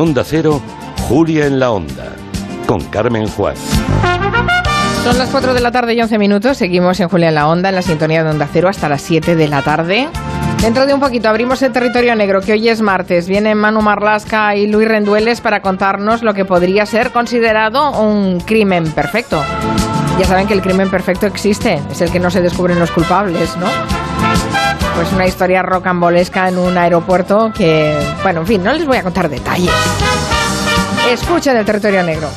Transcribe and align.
Onda 0.00 0.24
Cero, 0.24 0.62
Julia 1.10 1.44
en 1.44 1.60
la 1.60 1.72
Onda, 1.72 2.06
con 2.64 2.82
Carmen 2.84 3.28
Juan. 3.28 3.54
Son 5.04 5.18
las 5.18 5.28
4 5.28 5.52
de 5.52 5.60
la 5.60 5.70
tarde 5.70 5.92
y 5.92 6.00
11 6.00 6.16
minutos. 6.16 6.56
Seguimos 6.56 6.98
en 7.00 7.10
Julia 7.10 7.28
en 7.28 7.34
la 7.34 7.46
Onda, 7.46 7.68
en 7.68 7.74
la 7.74 7.82
sintonía 7.82 8.24
de 8.24 8.30
Onda 8.30 8.48
Cero, 8.50 8.70
hasta 8.70 8.88
las 8.88 9.02
7 9.02 9.36
de 9.36 9.46
la 9.46 9.60
tarde. 9.60 10.08
Dentro 10.62 10.86
de 10.86 10.94
un 10.94 11.00
poquito 11.00 11.28
abrimos 11.28 11.60
el 11.60 11.72
territorio 11.72 12.16
negro, 12.16 12.40
que 12.40 12.52
hoy 12.52 12.70
es 12.70 12.80
martes. 12.80 13.28
Vienen 13.28 13.58
Manu 13.58 13.82
Marlasca 13.82 14.56
y 14.56 14.66
Luis 14.68 14.88
Rendueles 14.88 15.42
para 15.42 15.60
contarnos 15.60 16.22
lo 16.22 16.32
que 16.32 16.46
podría 16.46 16.86
ser 16.86 17.10
considerado 17.10 17.90
un 18.00 18.40
crimen 18.40 18.90
perfecto. 18.92 19.42
Ya 20.18 20.24
saben 20.24 20.46
que 20.46 20.54
el 20.54 20.62
crimen 20.62 20.90
perfecto 20.90 21.26
existe, 21.26 21.78
es 21.90 22.00
el 22.00 22.10
que 22.10 22.20
no 22.20 22.30
se 22.30 22.40
descubren 22.40 22.78
los 22.78 22.90
culpables, 22.90 23.54
¿no? 23.58 23.66
Pues 24.94 25.12
una 25.12 25.26
historia 25.26 25.62
rocambolesca 25.62 26.48
en 26.48 26.58
un 26.58 26.76
aeropuerto 26.76 27.52
que, 27.56 27.98
bueno, 28.22 28.40
en 28.40 28.46
fin, 28.46 28.62
no 28.62 28.72
les 28.72 28.86
voy 28.86 28.98
a 28.98 29.02
contar 29.02 29.28
detalles. 29.28 29.72
Escuchen 31.10 31.56
el 31.56 31.64
territorio 31.64 32.02
negro. 32.02 32.28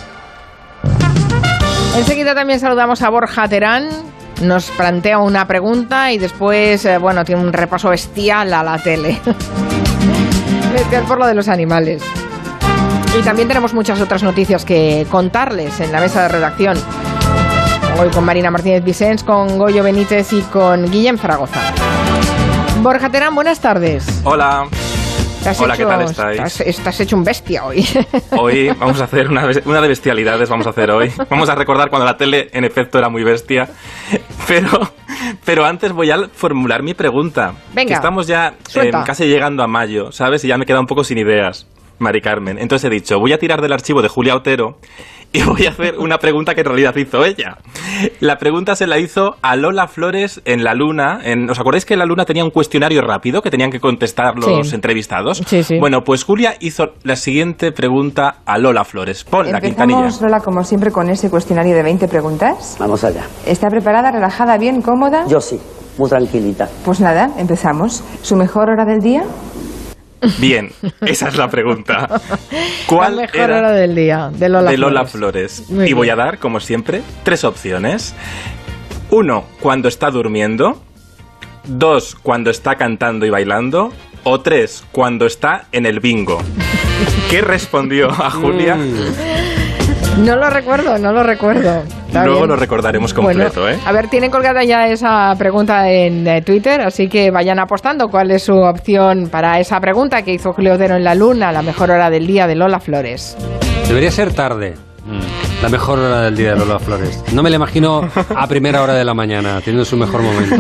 Enseguida 1.95 2.33
también 2.33 2.59
saludamos 2.59 3.01
a 3.01 3.09
Borja 3.09 3.47
Terán. 3.47 3.89
Nos 4.41 4.71
plantea 4.71 5.19
una 5.19 5.45
pregunta 5.47 6.11
y 6.11 6.17
después, 6.17 6.85
eh, 6.85 6.97
bueno, 6.97 7.23
tiene 7.23 7.41
un 7.41 7.53
repaso 7.53 7.89
bestial 7.89 8.53
a 8.53 8.63
la 8.63 8.77
tele. 8.79 9.21
bestial 10.73 11.03
por 11.03 11.19
lo 11.19 11.27
de 11.27 11.35
los 11.35 11.47
animales. 11.47 12.02
Y 13.17 13.21
también 13.21 13.47
tenemos 13.47 13.73
muchas 13.73 14.02
otras 14.02 14.23
noticias 14.23 14.65
que 14.65 15.05
contarles 15.11 15.79
en 15.79 15.91
la 15.91 15.99
mesa 15.99 16.23
de 16.23 16.29
redacción. 16.29 16.77
Hoy 17.99 18.09
con 18.09 18.25
Marina 18.25 18.49
Martínez 18.49 18.83
Vicens, 18.83 19.23
con 19.23 19.57
Goyo 19.57 19.83
Benítez 19.83 20.33
y 20.33 20.41
con 20.41 20.89
Guillem 20.89 21.17
Zaragoza. 21.17 21.59
Borja 22.81 23.09
Terán, 23.09 23.35
buenas 23.35 23.59
tardes. 23.61 24.22
Hola. 24.23 24.67
Hola, 25.59 25.73
hecho, 25.73 25.83
¿qué 25.83 25.86
tal 25.86 26.02
estáis? 26.02 26.38
Estás, 26.38 26.61
estás, 26.61 26.99
hecho 27.02 27.16
un 27.16 27.23
bestia 27.23 27.66
hoy. 27.66 27.86
Hoy 28.31 28.69
vamos 28.80 29.02
a 29.02 29.03
hacer 29.03 29.30
una, 29.30 29.45
una, 29.66 29.81
de 29.81 29.88
bestialidades, 29.89 30.49
vamos 30.49 30.66
a 30.67 30.69
hacer 30.69 30.89
hoy. 30.89 31.11
Vamos 31.30 31.49
a 31.49 31.55
recordar 31.55 31.89
cuando 31.89 32.05
la 32.05 32.16
tele 32.17 32.49
en 32.53 32.64
efecto 32.64 32.97
era 32.97 33.09
muy 33.09 33.23
bestia. 33.23 33.69
Pero, 34.47 34.69
pero 35.45 35.66
antes 35.66 35.91
voy 35.91 36.11
a 36.11 36.27
formular 36.33 36.81
mi 36.81 36.94
pregunta. 36.94 37.53
Venga, 37.73 37.89
que 37.89 37.94
estamos 37.94 38.27
ya 38.27 38.55
eh, 38.75 38.91
casi 39.05 39.25
llegando 39.25 39.64
a 39.64 39.67
mayo, 39.67 40.11
¿sabes? 40.11 40.44
Y 40.44 40.47
ya 40.47 40.58
me 40.58 40.66
queda 40.66 40.80
un 40.80 40.88
poco 40.88 41.03
sin 41.03 41.17
ideas, 41.17 41.67
Mari 41.99 42.22
Carmen. 42.22 42.58
Entonces 42.59 42.89
he 42.89 42.94
dicho, 42.94 43.19
voy 43.19 43.33
a 43.33 43.38
tirar 43.38 43.61
del 43.61 43.73
archivo 43.73 44.02
de 44.02 44.09
Julia 44.09 44.36
Otero 44.36 44.77
y 45.31 45.41
voy 45.44 45.66
a 45.66 45.69
hacer 45.69 45.97
una 45.97 46.17
pregunta 46.17 46.53
que 46.53 46.61
en 46.61 46.67
realidad 46.67 46.95
hizo 46.95 47.23
ella. 47.25 47.58
La 48.19 48.38
pregunta 48.38 48.75
se 48.75 48.86
la 48.88 48.99
hizo 48.99 49.36
a 49.41 49.55
Lola 49.55 49.88
Flores 49.88 50.41
en 50.45 50.64
La 50.64 50.73
Luna. 50.73 51.19
En, 51.23 51.49
¿Os 51.49 51.59
acordáis 51.59 51.86
que 51.86 51.95
La 51.95 52.05
Luna 52.05 52.25
tenía 52.25 52.44
un 52.44 52.52
cuestionario 52.52 53.02
rápido 53.02 53.41
que 53.41 53.49
tenían 53.49 53.71
que 53.71 53.80
contestar 53.80 54.36
los 54.36 54.69
Sí. 54.69 54.75
entrevistados? 54.75 55.41
Sí, 55.45 55.64
sí. 55.64 55.77
Bueno, 55.80 56.02
pues 56.03 56.23
Julia 56.23 56.55
hizo 56.59 56.94
la 57.03 57.16
siguiente 57.16 57.71
pregunta 57.71 58.38
a 58.45 58.58
Lola 58.58 58.83
Flores. 58.83 59.23
Pon 59.23 59.52
la 59.52 59.59
quintanilla. 59.61 59.99
Empezamos, 59.99 60.21
Lola, 60.21 60.39
como 60.39 60.64
siempre, 60.64 60.91
con 60.91 61.09
ese 61.09 61.30
cuestionario 61.30 61.75
de 61.75 61.83
20 61.83 62.08
preguntas. 62.08 62.75
Vamos 62.80 63.03
allá. 63.03 63.23
¿Está 63.45 63.69
preparada, 63.69 64.11
relajada, 64.11 64.58
bien, 64.58 64.81
cómoda? 64.81 65.25
Yo 65.27 65.39
sí, 65.41 65.59
muy 65.97 66.09
tranquilita. 66.09 66.69
Pues 66.86 66.99
nada, 66.99 67.30
empezamos. 67.38 68.03
¿Su 68.21 68.36
mejor 68.36 68.69
hora 68.69 68.86
del 68.86 68.99
día? 68.99 69.23
Bien, 70.38 70.71
esa 71.02 71.27
es 71.27 71.38
la 71.38 71.49
pregunta. 71.49 72.07
La 72.19 72.19
¿Cuál 72.88 73.16
mejor 73.16 73.35
era 73.35 73.57
hora 73.57 73.71
del 73.71 73.95
día 73.95 74.30
de 74.33 74.49
Lola, 74.49 74.71
de 74.71 74.77
Lola 74.77 75.05
Flores. 75.05 75.63
Y 75.69 75.93
voy 75.93 76.09
a 76.09 76.15
dar, 76.15 76.38
como 76.39 76.59
siempre, 76.59 77.02
tres 77.23 77.43
opciones. 77.43 78.13
Uno, 79.09 79.45
cuando 79.59 79.88
está 79.88 80.11
durmiendo. 80.11 80.81
Dos, 81.65 82.15
cuando 82.15 82.49
está 82.49 82.75
cantando 82.75 83.25
y 83.25 83.30
bailando. 83.30 83.91
O 84.23 84.41
tres, 84.41 84.83
cuando 84.91 85.25
está 85.25 85.65
en 85.71 85.85
el 85.85 85.99
bingo. 85.99 86.41
¿Qué 87.30 87.41
respondió 87.41 88.09
a 88.09 88.30
Julia? 88.30 88.77
No 90.19 90.35
lo 90.35 90.49
recuerdo, 90.49 90.97
no 90.99 91.11
lo 91.11 91.23
recuerdo. 91.23 91.83
Está 92.07 92.23
Luego 92.25 92.41
bien. 92.41 92.49
lo 92.49 92.55
recordaremos 92.55 93.13
completo, 93.13 93.61
Bueno, 93.61 93.75
¿eh? 93.75 93.79
A 93.85 93.91
ver, 93.91 94.07
tienen 94.09 94.29
colgada 94.29 94.63
ya 94.63 94.87
esa 94.87 95.33
pregunta 95.37 95.89
en 95.89 96.27
eh, 96.27 96.41
Twitter, 96.43 96.81
así 96.81 97.07
que 97.09 97.31
vayan 97.31 97.59
apostando 97.59 98.07
cuál 98.09 98.29
es 98.31 98.43
su 98.43 98.53
opción 98.53 99.27
para 99.29 99.59
esa 99.59 99.79
pregunta 99.79 100.21
que 100.21 100.31
hizo 100.33 100.53
Julio 100.53 100.73
Otero 100.75 100.95
en 100.95 101.03
la 101.03 101.15
Luna, 101.15 101.51
la 101.51 101.63
mejor 101.63 101.89
hora 101.91 102.09
del 102.11 102.27
día 102.27 102.45
de 102.45 102.55
Lola 102.55 102.79
Flores. 102.79 103.35
Debería 103.87 104.11
ser 104.11 104.33
tarde. 104.33 104.75
La 105.63 105.69
mejor 105.69 105.97
hora 105.97 106.21
del 106.23 106.35
día 106.35 106.51
de 106.53 106.57
Lola 106.59 106.77
Flores. 106.77 107.23
No 107.31 107.41
me 107.41 107.49
la 107.49 107.55
imagino 107.55 108.07
a 108.35 108.47
primera 108.47 108.81
hora 108.81 108.93
de 108.95 109.05
la 109.05 109.13
mañana, 109.13 109.61
teniendo 109.61 109.85
su 109.85 109.95
mejor 109.95 110.21
momento. 110.21 110.55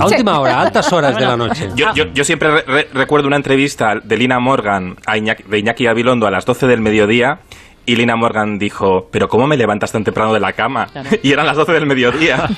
A 0.00 0.06
última 0.06 0.38
hora, 0.38 0.58
a 0.58 0.62
altas 0.62 0.92
horas 0.92 1.16
de 1.16 1.26
la 1.26 1.36
noche. 1.36 1.70
Yo, 1.74 1.92
yo- 1.94 2.06
yo 2.14 2.24
siempre 2.24 2.50
re- 2.52 2.62
re- 2.66 2.88
recuerdo 2.94 3.26
una 3.26 3.34
entrevista 3.36 3.96
de 4.02 4.16
Lina 4.16 4.38
Morgan 4.38 4.96
a 5.06 5.18
Iñaki, 5.18 5.42
de 5.42 5.58
Iñaki 5.58 5.84
Gabilondo 5.84 6.26
a 6.28 6.30
las 6.30 6.46
12 6.46 6.68
del 6.68 6.80
mediodía 6.80 7.40
y 7.84 7.96
Lina 7.96 8.14
Morgan 8.16 8.58
dijo, 8.60 9.08
pero 9.10 9.28
¿cómo 9.28 9.46
me 9.48 9.56
levantas 9.56 9.90
tan 9.90 10.04
temprano 10.04 10.32
de 10.32 10.38
la 10.40 10.52
cama? 10.52 10.86
Y 11.22 11.32
eran 11.32 11.46
las 11.46 11.56
12 11.56 11.72
del 11.72 11.86
mediodía. 11.86 12.48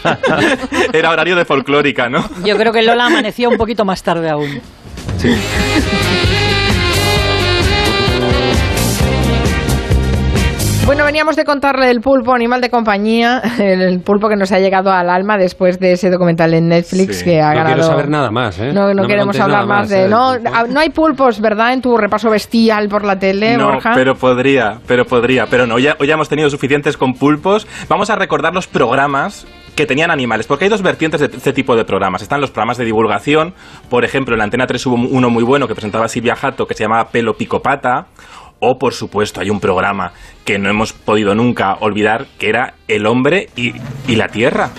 Era 0.93 1.11
horario 1.11 1.35
de 1.35 1.45
folclórica, 1.47 2.09
¿no? 2.11 2.23
Yo 2.45 2.57
creo 2.59 2.73
que 2.75 2.83
Lola 2.83 3.07
amanecía 3.07 3.49
un 3.49 3.57
poquito 3.57 3.85
más 3.87 4.03
tarde 4.03 4.29
aún. 4.29 4.61
Bueno, 10.87 11.05
veníamos 11.05 11.35
de 11.35 11.45
contarle 11.45 11.91
el 11.91 12.01
pulpo, 12.01 12.33
animal 12.33 12.61
de 12.61 12.71
compañía, 12.71 13.41
el 13.59 14.01
pulpo 14.03 14.29
que 14.29 14.37
nos 14.37 14.53
ha 14.53 14.61
llegado 14.61 14.93
al 14.93 15.11
alma 15.11 15.37
después 15.37 15.81
de 15.81 15.93
ese 15.95 16.11
documental 16.11 16.55
en 16.55 16.69
Netflix 16.69 17.19
Sí. 17.19 17.25
que 17.25 17.41
ha 17.41 17.49
No 17.51 17.55
ganado. 17.57 17.75
quiero 17.75 17.89
saber 17.89 18.09
nada 18.09 18.31
más, 18.31 18.57
¿eh? 18.61 18.73
No, 18.73 18.95
no, 18.95 19.05
queremos 19.09 19.39
hablar 19.41 19.67
nada 19.67 19.81
más 19.81 19.89
de. 19.89 20.05
¿eh? 20.05 20.09
No, 20.09 20.39
no 20.39 20.79
hay 20.81 20.91
pulpos, 20.91 21.41
¿verdad? 21.41 21.73
En 21.73 21.83
tu 21.83 21.97
repaso 21.97 22.31
bestial 22.31 22.89
por 22.89 23.05
la 23.05 23.19
tele, 23.19 23.57
No, 23.57 23.67
Borja. 23.73 23.93
pero 23.95 24.15
podría, 24.15 24.79
pero 24.87 25.05
podría. 25.05 25.47
Pero 25.47 25.67
no, 25.67 25.77
ya, 25.81 25.97
ya 26.07 26.15
hemos 26.15 26.29
tenido 26.29 26.49
suficientes 26.51 26.97
con 26.97 27.15
pulpos. 27.15 27.67
Vamos 27.89 28.09
a 28.11 28.15
recordar 28.15 28.55
los 28.55 28.69
programas 28.69 29.45
que 29.75 29.85
tenían 29.87 30.11
animales, 30.11 30.47
porque 30.47 30.65
hay 30.65 30.71
dos 30.71 30.81
vertientes 30.83 31.21
de 31.21 31.27
este 31.27 31.53
tipo 31.53 31.77
de 31.77 31.85
programas. 31.85 32.23
Están 32.23 32.41
los 32.41 32.51
programas 32.51 32.79
de 32.79 32.85
divulgación, 32.87 33.53
por 33.91 34.05
ejemplo, 34.07 34.35
en 34.35 34.39
la 34.39 34.45
Antena 34.45 34.67
3 34.67 34.87
hubo 34.87 34.95
uno 34.95 35.29
muy 35.31 35.43
bueno 35.45 35.69
que 35.69 35.75
presentaba 35.75 36.09
Silvia 36.09 36.35
Jato, 36.35 36.67
que 36.67 36.73
se 36.75 36.85
llamaba 36.85 37.09
Pelo 37.11 37.35
Picopata, 37.37 38.07
o 38.61 38.79
por 38.79 38.95
supuesto 38.95 39.41
hay 39.41 39.51
un 39.51 39.61
programa 39.61 40.13
que 40.45 40.59
no 40.59 40.69
hemos 40.69 40.93
podido 40.93 41.35
nunca 41.35 41.75
olvidar, 41.81 42.27
que 42.39 42.49
era 42.49 42.75
El 42.89 43.07
hombre 43.07 43.49
y, 43.57 43.75
y 44.07 44.17
la 44.17 44.29
tierra. 44.29 44.71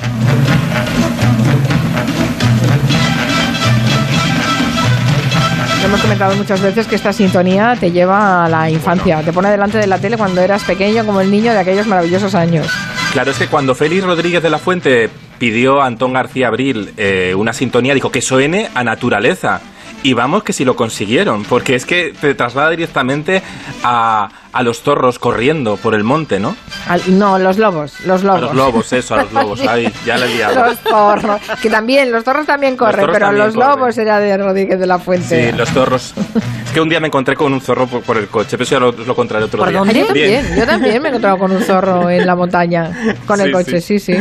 Hemos 5.84 6.02
comentado 6.02 6.36
muchas 6.36 6.62
veces 6.62 6.86
que 6.88 6.96
esta 6.96 7.14
sintonía 7.14 7.78
te 7.80 7.92
lleva 7.92 8.44
a 8.46 8.50
la 8.50 8.70
infancia, 8.70 9.22
te 9.22 9.32
pone 9.32 9.50
delante 9.50 9.78
de 9.78 9.88
la 9.88 9.98
tele 10.00 10.18
cuando 10.18 10.42
eras 10.42 10.64
pequeño 10.64 11.06
como 11.06 11.22
el 11.22 11.32
niño 11.32 11.54
de 11.54 11.60
aquellos 11.60 11.88
maravillosos 11.88 12.36
años. 12.36 12.68
Claro, 13.14 13.32
es 13.32 13.38
que 13.38 13.48
cuando 13.48 13.74
Félix 13.74 14.04
Rodríguez 14.04 14.44
de 14.44 14.50
la 14.50 14.60
Fuente 14.60 15.10
pidió 15.40 15.82
a 15.82 15.86
Antón 15.86 16.14
García 16.14 16.48
Abril 16.48 16.94
eh, 16.98 17.34
una 17.38 17.54
sintonía, 17.54 17.94
dijo 17.94 18.12
que 18.12 18.22
suene 18.22 18.70
a 18.76 18.84
naturaleza. 18.84 19.62
Y 20.03 20.13
vamos 20.13 20.44
que 20.44 20.53
si 20.53 20.63
lo 20.63 20.75
consiguieron, 20.75 21.44
porque 21.44 21.75
es 21.75 21.85
que 21.85 22.13
te 22.19 22.34
traslada 22.35 22.69
directamente 22.69 23.41
a, 23.84 24.30
a 24.53 24.63
los 24.63 24.81
zorros 24.81 25.19
corriendo 25.19 25.75
por 25.75 25.96
el 25.96 26.03
monte, 26.03 26.40
¿no? 26.40 26.56
Al- 26.88 27.19
no, 27.19 27.38
los 27.40 27.58
lobos, 27.58 28.00
los 28.06 28.22
A 28.22 28.25
lobos. 28.25 28.41
los 28.41 28.56
lobos, 28.56 28.94
eso, 28.94 29.16
a 29.16 29.24
los 29.24 29.34
lobos. 29.34 29.62
Ahí, 29.68 29.91
ya 30.06 30.18
le 30.18 30.28
he 30.28 30.36
liado. 30.36 30.66
Los 30.68 30.78
zorros, 30.80 31.41
que 31.62 31.69
también, 31.69 32.12
los 32.12 32.24
zorros 32.24 32.46
también 32.46 32.78
corren, 32.78 33.02
zorros 33.02 33.13
pero 33.16 33.25
también 33.25 33.46
los 33.47 33.56
corren. 33.56 33.69
lobos 33.80 33.97
era 33.97 34.19
de 34.19 34.38
Rodríguez 34.38 34.80
de 34.80 34.88
la 34.88 35.00
Fuente. 35.00 35.52
Sí, 35.52 35.57
los 35.57 35.69
zorros. 35.72 36.13
Es 36.66 36.72
que 36.72 36.80
un 36.80 36.90
día 36.90 37.00
me 37.00 37.07
encontré 37.07 37.36
con 37.36 37.52
un 37.52 37.59
zorro 37.59 37.88
por, 37.88 38.02
por 38.03 38.18
el 38.18 38.28
coche, 38.28 38.52
pero 38.52 38.63
eso 38.63 38.75
ya 38.75 38.80
lo, 38.80 38.90
os 38.90 39.07
lo 39.07 39.16
contaré 39.16 39.44
otro 39.44 39.59
¿Por 39.59 39.69
día. 39.69 39.80
dónde? 39.80 39.94
Yo 40.00 40.06
también, 40.06 40.56
yo 40.56 40.66
también 40.66 41.02
me 41.02 41.07
he 41.07 41.09
encontrado 41.09 41.38
con 41.40 41.52
un 41.52 41.62
zorro 41.63 42.09
en 42.09 42.25
la 42.25 42.36
montaña, 42.36 42.91
con 43.25 43.41
el 43.41 43.47
Sí, 43.47 43.52
coche, 43.52 43.81
sí, 43.81 44.00
sí. 44.00 44.13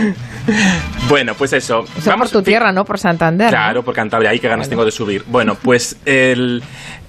Bueno, 1.09 1.35
pues 1.35 1.53
eso. 1.53 1.85
Eso 1.97 2.13
por 2.17 2.29
tu 2.29 2.43
tierra, 2.43 2.73
¿no? 2.73 2.85
Por 2.85 2.99
Santander. 2.99 3.47
¿no? 3.47 3.51
Claro, 3.51 3.83
por 3.85 3.95
Cantabria, 3.95 4.31
ahí 4.31 4.41
qué 4.41 4.49
ganas 4.49 4.69
tengo 4.69 4.85
de 4.85 4.91
subir. 4.91 5.23
Bueno, 5.29 5.55
pues 5.63 6.01
el, 6.05 6.63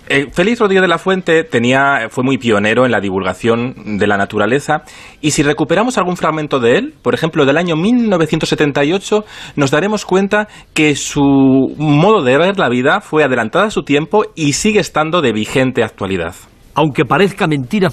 el 0.08 0.32
Félix 0.32 0.60
Rodríguez 0.60 0.84
de 0.84 0.88
la 0.88 1.00
Fuente 1.00 1.44
tenía, 1.44 2.08
fue 2.10 2.24
muy 2.24 2.38
pionero 2.38 2.86
en 2.86 2.92
la 2.92 3.00
divulgación 3.00 3.98
de 3.98 4.08
la 4.08 4.18
naturaleza 4.18 4.84
y 5.20 5.32
si 5.32 5.44
recuperamos 5.44 5.98
algún 5.98 6.16
fragmento 6.16 6.60
de 6.60 6.78
él, 6.78 6.94
por 7.02 7.14
ejemplo 7.14 7.46
del 7.46 7.58
año 7.58 7.76
1978, 7.76 9.26
nos 9.56 9.72
daremos 9.72 10.06
cuenta 10.06 10.48
que 10.74 10.96
su 10.96 11.24
modo 11.78 12.24
de 12.24 12.38
ver 12.38 12.58
la 12.60 12.70
vida 12.70 13.02
fue 13.02 13.24
adelantada 13.24 13.66
a 13.66 13.72
su 13.72 13.84
tiempo 13.84 14.24
y 14.36 14.54
sigue 14.54 14.80
estando 14.80 15.22
de 15.22 15.34
vigente 15.34 15.84
actualidad. 15.84 16.36
aunque 16.76 17.06
parezca 17.06 17.48
mentira, 17.48 17.90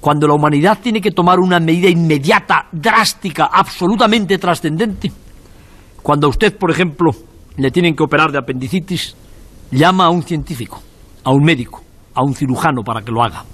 cuando 0.00 0.26
la 0.26 0.34
humanidad 0.34 0.78
tiene 0.82 1.00
que 1.00 1.10
tomar 1.10 1.38
una 1.38 1.60
medida 1.60 1.88
inmediata, 1.88 2.68
drástica, 2.72 3.50
absolutamente 3.52 4.38
trascendente, 4.38 5.12
cuando 6.02 6.26
a 6.26 6.30
usted, 6.30 6.56
por 6.56 6.70
ejemplo, 6.70 7.10
le 7.56 7.70
tienen 7.70 7.94
que 7.94 8.02
operar 8.02 8.32
de 8.32 8.38
apendicitis, 8.38 9.14
llama 9.70 10.06
a 10.06 10.10
un 10.10 10.22
científico, 10.22 10.80
a 11.22 11.30
un 11.30 11.44
médico, 11.44 11.82
a 12.14 12.22
un 12.22 12.34
cirujano 12.34 12.82
para 12.82 13.02
que 13.02 13.12
lo 13.12 13.22
haga. 13.22 13.44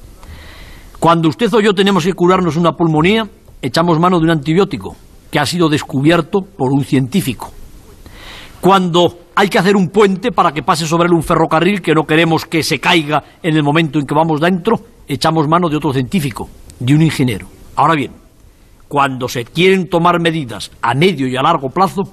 Cuando 1.00 1.28
usted 1.28 1.52
o 1.52 1.60
yo 1.60 1.74
tenemos 1.74 2.04
que 2.04 2.14
curarnos 2.14 2.56
una 2.56 2.72
pulmonía, 2.72 3.28
echamos 3.60 3.98
mano 3.98 4.18
de 4.18 4.24
un 4.24 4.30
antibiótico 4.30 4.94
que 5.30 5.40
ha 5.40 5.46
sido 5.46 5.68
descubierto 5.68 6.40
por 6.40 6.72
un 6.72 6.84
científico. 6.84 7.50
Cuando 8.60 9.18
hay 9.38 9.50
que 9.50 9.58
hacer 9.58 9.76
un 9.76 9.90
puente 9.90 10.32
para 10.32 10.50
que 10.50 10.62
pase 10.62 10.86
sobre 10.86 11.08
él 11.08 11.12
un 11.12 11.22
ferrocarril 11.22 11.82
que 11.82 11.94
no 11.94 12.06
queremos 12.06 12.46
que 12.46 12.62
se 12.62 12.80
caiga 12.80 13.22
en 13.42 13.54
el 13.54 13.62
momento 13.62 13.98
en 13.98 14.06
que 14.06 14.14
vamos 14.14 14.40
dentro, 14.40 14.80
echamos 15.06 15.46
mano 15.46 15.68
de 15.68 15.76
otro 15.76 15.92
científico, 15.92 16.48
de 16.80 16.94
un 16.94 17.02
ingeniero. 17.02 17.46
Ahora 17.76 17.94
bien, 17.94 18.12
cuando 18.88 19.28
se 19.28 19.44
quieren 19.44 19.90
tomar 19.90 20.20
medidas 20.20 20.70
a 20.80 20.94
medio 20.94 21.28
y 21.28 21.36
a 21.36 21.42
largo 21.42 21.68
plazo, 21.68 22.10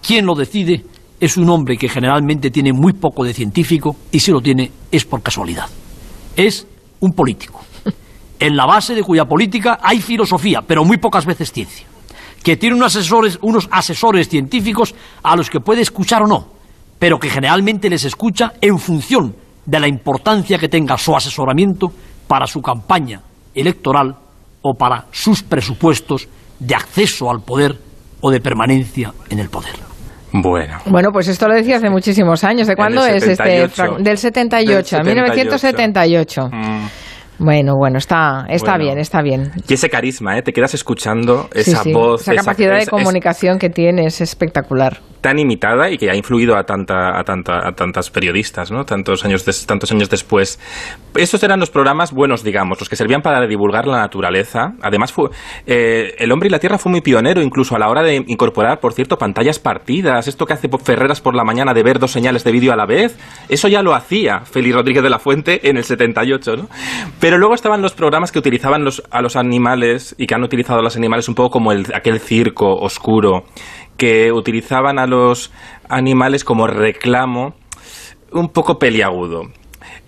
quien 0.00 0.24
lo 0.24 0.34
decide 0.34 0.82
es 1.20 1.36
un 1.36 1.50
hombre 1.50 1.76
que 1.76 1.90
generalmente 1.90 2.50
tiene 2.50 2.72
muy 2.72 2.94
poco 2.94 3.24
de 3.24 3.34
científico 3.34 3.94
y 4.10 4.18
si 4.18 4.30
lo 4.30 4.40
tiene 4.40 4.72
es 4.90 5.04
por 5.04 5.22
casualidad. 5.22 5.68
Es 6.34 6.66
un 7.00 7.12
político, 7.12 7.60
en 8.38 8.56
la 8.56 8.64
base 8.64 8.94
de 8.94 9.02
cuya 9.02 9.26
política 9.26 9.80
hay 9.82 10.00
filosofía, 10.00 10.62
pero 10.62 10.82
muy 10.82 10.96
pocas 10.96 11.26
veces 11.26 11.52
ciencia, 11.52 11.86
que 12.42 12.56
tiene 12.56 12.74
unos 12.74 12.96
asesores, 12.96 13.38
unos 13.42 13.68
asesores 13.70 14.30
científicos 14.30 14.94
a 15.22 15.36
los 15.36 15.50
que 15.50 15.60
puede 15.60 15.82
escuchar 15.82 16.22
o 16.22 16.26
no, 16.26 16.53
pero 17.04 17.20
que 17.20 17.28
generalmente 17.28 17.90
les 17.90 18.02
escucha 18.06 18.54
en 18.62 18.78
función 18.78 19.36
de 19.66 19.78
la 19.78 19.86
importancia 19.86 20.56
que 20.56 20.70
tenga 20.70 20.96
su 20.96 21.14
asesoramiento 21.14 21.92
para 22.26 22.46
su 22.46 22.62
campaña 22.62 23.20
electoral 23.54 24.16
o 24.62 24.72
para 24.72 25.04
sus 25.12 25.42
presupuestos 25.42 26.26
de 26.58 26.74
acceso 26.74 27.30
al 27.30 27.42
poder 27.42 27.78
o 28.22 28.30
de 28.30 28.40
permanencia 28.40 29.12
en 29.28 29.38
el 29.38 29.50
poder. 29.50 29.74
Bueno. 30.32 30.78
Bueno, 30.86 31.10
pues 31.12 31.28
esto 31.28 31.46
lo 31.46 31.52
decía 31.52 31.76
hace 31.76 31.90
muchísimos 31.90 32.42
años. 32.42 32.66
¿De 32.68 32.74
cuándo 32.74 33.04
es 33.04 33.22
este? 33.22 33.36
78. 33.36 33.82
frag- 33.82 34.02
Del 34.02 34.16
78, 34.16 34.72
Del 34.72 34.84
78. 35.04 35.04
1978. 35.04 36.48
Mm. 36.50 36.86
Bueno, 37.38 37.74
bueno, 37.76 37.98
está, 37.98 38.46
está 38.48 38.72
Bueno. 38.72 38.84
bien, 38.84 38.98
está 38.98 39.20
bien. 39.22 39.50
Y 39.68 39.74
ese 39.74 39.90
carisma, 39.90 40.38
¿eh? 40.38 40.42
Te 40.42 40.52
quedas 40.52 40.74
escuchando 40.74 41.48
esa 41.52 41.82
sí. 41.82 41.92
voz. 41.92 42.22
esa 42.22 42.34
capacidad 42.34 42.74
de 42.76 42.82
es 42.82 42.88
comunicación 42.88 43.58
que 43.58 43.70
tiene 43.70 44.06
es 44.06 44.20
espectacular. 44.20 45.00
tan 45.20 45.38
imitada 45.38 45.88
y 45.90 45.96
que 45.96 46.10
ha 46.10 46.14
influido 46.14 46.54
a 46.54 46.64
tanta 46.64 47.18
a 47.18 47.24
tanta 47.24 47.66
a 47.66 47.72
tantas 47.72 48.10
periodistas, 48.10 48.70
¿no? 48.70 48.84
Tantos 48.84 49.24
años 49.24 49.42
des- 49.46 49.64
tantos 49.66 49.90
años 49.90 50.10
después. 50.10 50.60
Estos 51.14 51.42
eran 51.42 51.58
los 51.58 51.70
programas 51.70 52.12
buenos, 52.12 52.44
digamos, 52.44 52.78
los 52.78 52.90
que 52.90 52.96
servían 52.96 53.22
para 53.22 53.46
divulgar 53.46 53.86
la 53.86 54.00
naturaleza. 54.00 54.74
Además, 54.82 55.12
fue, 55.12 55.30
eh, 55.66 56.14
el 56.18 56.30
hombre 56.30 56.48
y 56.48 56.50
la 56.50 56.58
tierra 56.58 56.76
fue 56.76 56.92
muy 56.92 57.00
pionero, 57.00 57.40
incluso 57.40 57.74
a 57.74 57.78
la 57.78 57.88
hora 57.88 58.02
de 58.02 58.16
incorporar, 58.26 58.80
por 58.80 58.92
cierto, 58.92 59.16
pantallas 59.16 59.58
partidas. 59.58 60.28
Esto 60.28 60.44
que 60.44 60.52
hace 60.52 60.68
Ferreras 60.84 61.22
por 61.22 61.34
la 61.34 61.42
mañana 61.44 61.72
de 61.72 61.82
ver 61.82 61.98
dos 61.98 62.10
señales 62.12 62.44
de 62.44 62.52
vídeo 62.52 62.74
a 62.74 62.76
la 62.76 62.84
vez, 62.84 63.16
eso 63.48 63.66
ya 63.68 63.82
lo 63.82 63.94
hacía 63.94 64.40
Félix 64.40 64.74
Rodríguez 64.74 65.02
de 65.02 65.08
la 65.10 65.18
Fuente 65.18 65.68
en 65.70 65.78
el 65.78 65.84
78, 65.84 66.56
¿no? 66.56 66.68
Pero 67.24 67.38
luego 67.38 67.54
estaban 67.54 67.80
los 67.80 67.94
programas 67.94 68.32
que 68.32 68.38
utilizaban 68.38 68.86
a 69.10 69.22
los 69.22 69.36
animales 69.36 70.14
y 70.18 70.26
que 70.26 70.34
han 70.34 70.42
utilizado 70.42 70.80
a 70.80 70.82
los 70.82 70.94
animales 70.94 71.26
un 71.26 71.34
poco 71.34 71.48
como 71.48 71.72
el, 71.72 71.86
aquel 71.94 72.20
circo 72.20 72.74
oscuro 72.74 73.44
que 73.96 74.30
utilizaban 74.30 74.98
a 74.98 75.06
los 75.06 75.50
animales 75.88 76.44
como 76.44 76.66
reclamo 76.66 77.54
un 78.30 78.50
poco 78.50 78.78
peliagudo. 78.78 79.44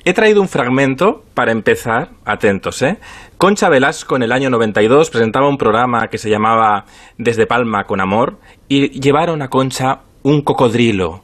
He 0.05 0.13
traído 0.13 0.43
un 0.43 0.49
fragmento 0.49 1.25
para 1.33 1.53
empezar, 1.53 2.11
atentos, 2.27 2.83
¿eh? 2.83 2.99
Concha 3.39 3.71
Velasco 3.71 4.17
en 4.17 4.23
el 4.25 4.33
año 4.33 4.51
92 4.51 5.09
presentaba 5.09 5.49
un 5.49 5.57
programa 5.57 6.09
que 6.09 6.19
se 6.19 6.29
llamaba 6.29 6.85
Desde 7.17 7.47
Palma 7.47 7.85
con 7.85 8.03
Amor 8.03 8.37
y 8.69 8.91
llevaron 9.01 9.41
a 9.41 9.49
Concha 9.49 10.01
un 10.23 10.43
cocodrilo. 10.43 11.23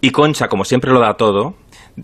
Y 0.00 0.12
Concha, 0.12 0.48
como 0.48 0.64
siempre 0.64 0.92
lo 0.92 1.00
da 1.00 1.12
todo, 1.18 1.56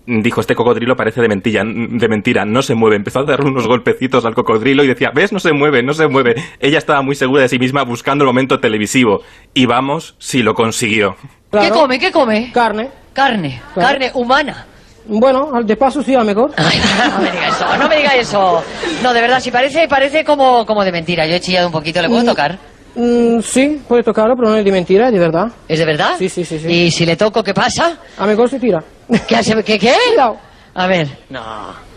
dijo, 0.06 0.41
este 0.41 0.55
cocodrilo 0.55 0.97
parece 0.97 1.21
de 1.21 1.29
mentira, 1.29 1.62
de 1.65 2.09
mentira, 2.09 2.44
no 2.44 2.62
se 2.62 2.75
mueve. 2.75 2.97
Empezó 2.97 3.21
a 3.21 3.25
darle 3.25 3.50
unos 3.50 3.67
golpecitos 3.67 4.25
al 4.25 4.35
cocodrilo 4.35 4.83
y 4.85 4.87
decía, 4.89 5.11
¿ves? 5.15 5.33
No 5.33 5.39
se 5.39 5.53
mueve, 5.53 5.83
no 5.83 5.93
se 5.94 6.09
mueve. 6.09 6.35
Ella 6.61 6.79
estaba 6.79 7.03
muy 7.03 7.15
segura 7.15 7.43
de 7.43 7.49
sí 7.49 7.59
misma 7.59 7.83
buscando 7.83 8.25
el 8.25 8.27
momento 8.29 8.61
televisivo. 8.61 9.23
Y 9.55 9.67
vamos, 9.67 10.15
si 10.19 10.43
lo 10.43 10.55
consiguió. 10.55 11.17
¿Qué 11.50 11.71
come? 11.71 11.99
¿Qué 11.99 12.11
come? 12.11 12.50
Carne. 12.53 12.89
Carne. 13.12 13.61
Claro. 13.75 13.89
Carne 13.89 14.11
humana. 14.15 14.67
Bueno, 15.05 15.50
al 15.53 15.67
de 15.67 15.77
paso 15.77 16.00
sí, 16.03 16.15
a 16.15 16.23
mejor. 16.23 16.53
Ay, 16.56 16.79
no 17.11 17.19
me 17.19 17.31
diga 17.33 17.49
eso, 17.49 17.77
no 17.77 17.89
me 17.89 17.97
diga 17.97 18.15
eso. 18.17 18.62
No, 19.03 19.12
de 19.12 19.21
verdad, 19.21 19.41
si 19.41 19.50
parece, 19.50 19.89
parece 19.89 20.25
como, 20.25 20.65
como 20.65 20.85
de 20.85 20.93
mentira. 20.93 21.27
Yo 21.27 21.35
he 21.35 21.41
chillado 21.41 21.67
un 21.67 21.73
poquito, 21.73 22.00
¿le 22.00 22.09
puedo 22.09 22.23
Mm. 22.23 22.27
tocar? 22.27 22.59
Mm, 22.94 23.41
sí, 23.41 23.83
puede 23.89 24.03
tocarlo, 24.03 24.37
pero 24.37 24.50
no 24.50 24.56
es 24.56 24.65
de 24.65 24.71
mentira, 24.73 25.06
es 25.06 25.12
de 25.12 25.19
verdad. 25.19 25.49
¿Es 25.67 25.79
de 25.79 25.85
verdad? 25.85 26.12
Sí, 26.19 26.29
sí, 26.29 26.44
sí, 26.44 26.59
sí. 26.59 26.69
¿Y 26.69 26.91
si 26.91 27.06
le 27.06 27.17
toco, 27.17 27.43
qué 27.43 27.55
pasa? 27.55 27.97
A 28.19 28.27
mejor 28.27 28.49
se 28.50 28.59
tira. 28.59 28.83
¿Qué 29.27 29.37
hace? 29.37 29.62
¿Qué? 29.65 29.79
qué? 29.79 29.94
Cuidado. 30.09 30.37
A 30.75 30.87
ver. 30.87 31.09
No, 31.31 31.41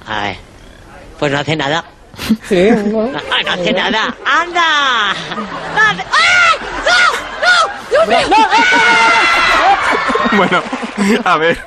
a 0.08 0.24
ver. 0.24 0.36
Pues 1.20 1.32
no 1.32 1.40
hace 1.40 1.56
nada. 1.56 1.84
Sí. 2.48 2.70
No, 2.86 3.12
no 3.12 3.20
hace 3.52 3.74
nada. 3.74 4.16
¡Anda! 4.26 5.14
No 5.36 5.82
hace- 5.82 6.06
Bueno, 10.38 10.62
a 11.24 11.38
ver, 11.38 11.58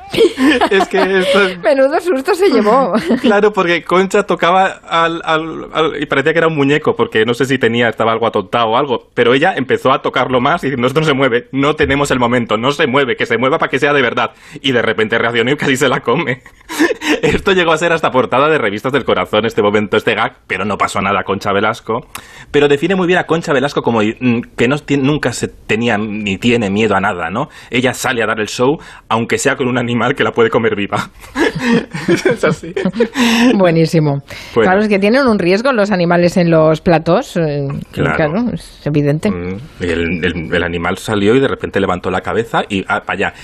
es 0.71 0.89
que 0.89 0.99
esto 1.21 1.43
es... 1.43 1.59
Menudo 1.61 1.99
susto 2.01 2.35
se 2.35 2.51
llevó. 2.51 2.93
Claro, 3.23 3.53
porque 3.53 3.83
Concha 3.85 4.25
tocaba 4.25 4.67
al, 4.89 5.23
al- 5.25 5.69
al- 5.73 6.03
y 6.03 6.07
parecía 6.07 6.33
que 6.33 6.39
era 6.41 6.49
un 6.49 6.57
muñeco, 6.57 6.95
porque 6.95 7.25
no 7.25 7.33
sé 7.35 7.47
si 7.47 7.57
tenía, 7.57 7.89
estaba 7.89 8.13
algo 8.13 8.27
atontado 8.27 8.67
o 8.71 8.77
algo, 8.77 9.09
pero 9.15 9.33
ella 9.33 9.55
empezó 9.57 9.91
a 9.93 10.03
tocarlo 10.03 10.41
más 10.41 10.63
y 10.65 10.67
diciendo, 10.67 10.87
esto 10.89 11.01
no 11.01 11.07
se 11.07 11.15
mueve, 11.15 11.49
no 11.53 11.77
tenemos 11.77 12.11
el 12.11 12.19
momento, 12.19 12.59
no 12.59 12.73
se 12.73 12.87
mueve, 12.87 13.17
que 13.17 13.25
se 13.27 13.39
mueva 13.39 13.59
para 13.59 13.71
que 13.71 13.79
sea 13.79 13.93
de 13.95 14.03
verdad. 14.03 14.33
Y 14.61 14.73
de 14.73 14.83
repente 14.83 15.17
reaccionó 15.17 15.51
y 15.53 15.57
casi 15.57 15.77
se 15.77 15.89
la 15.89 16.01
come. 16.01 16.43
Esto 17.23 17.53
llegó 17.53 17.73
a 17.73 17.79
ser 17.79 17.93
hasta 17.93 18.11
portada 18.11 18.49
de 18.51 18.59
revistas 18.59 18.93
del 18.93 19.05
corazón, 19.05 19.47
este 19.47 19.63
momento, 19.63 19.97
este 19.97 20.15
gag, 20.15 20.37
pero 20.47 20.65
no 20.67 20.77
pasó 20.77 21.01
nada 21.01 21.21
a 21.21 21.25
Concha 21.25 21.53
Velasco. 21.53 22.07
Pero 22.51 22.69
define 22.69 22.97
muy 22.97 23.07
bien 23.07 23.19
a 23.19 23.25
Concha 23.27 23.53
Velasco 23.55 23.83
como 23.83 24.01
mm, 24.03 24.41
que 24.57 24.69
no 24.69 24.79
tiene- 24.79 25.05
nunca 25.05 25.33
se 25.33 25.49
tenía 25.69 25.97
ni 25.99 26.37
tiene 26.39 26.71
miedo 26.71 26.97
a 26.97 27.01
nada, 27.01 27.31
¿no? 27.31 27.47
Ella 27.71 27.95
sale 27.95 28.23
a 28.25 28.27
dar 28.27 28.41
el 28.41 28.49
show, 28.49 28.79
aunque 29.09 29.39
sea 29.39 29.55
con 29.55 29.69
un 29.69 29.79
animal 29.79 30.15
que 30.17 30.25
la 30.25 30.33
puede 30.33 30.51
comer 30.51 30.75
viva. 30.75 31.11
es 32.09 32.45
así. 32.45 32.75
Buenísimo. 33.55 34.23
Bueno. 34.55 34.71
Claro, 34.71 34.81
es 34.81 34.89
que 34.89 34.99
tienen 34.99 35.27
un 35.27 35.39
riesgo 35.39 35.73
los 35.73 35.91
animales 35.91 36.37
en 36.37 36.51
los 36.51 36.81
platos. 36.81 37.37
eh, 37.37 37.67
Claro. 37.93 38.51
es 38.53 38.81
evidente. 38.87 39.31
Mm, 39.31 39.57
y 39.81 39.85
el, 39.87 40.25
el- 40.25 40.55
el 40.55 40.63
animal 40.63 40.99
salió 40.99 41.35
y 41.35 41.41
de 41.41 41.49
repente 41.49 41.81
levantó 41.81 42.11
la 42.11 42.21
cabeza 42.21 42.63
y 42.69 42.85
ah, 42.89 43.03
para 43.07 43.29
allá. 43.29 43.35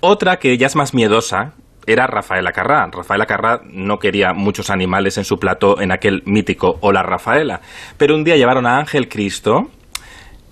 Otra 0.00 0.36
que 0.36 0.56
ya 0.58 0.66
es 0.66 0.76
más 0.76 0.94
miedosa 0.94 1.54
era 1.86 2.06
Rafaela 2.06 2.52
Carrá. 2.52 2.88
Rafaela 2.92 3.26
Carrá 3.26 3.60
no 3.72 3.98
quería 3.98 4.32
muchos 4.34 4.70
animales 4.70 5.18
en 5.18 5.24
su 5.24 5.36
plato 5.36 5.80
en 5.80 5.92
aquel 5.92 6.22
mítico 6.26 6.76
Hola 6.80 7.02
Rafaela. 7.02 7.60
Pero 7.96 8.14
un 8.14 8.24
día 8.24 8.36
llevaron 8.36 8.66
a 8.66 8.78
Ángel 8.78 9.08
Cristo 9.08 9.62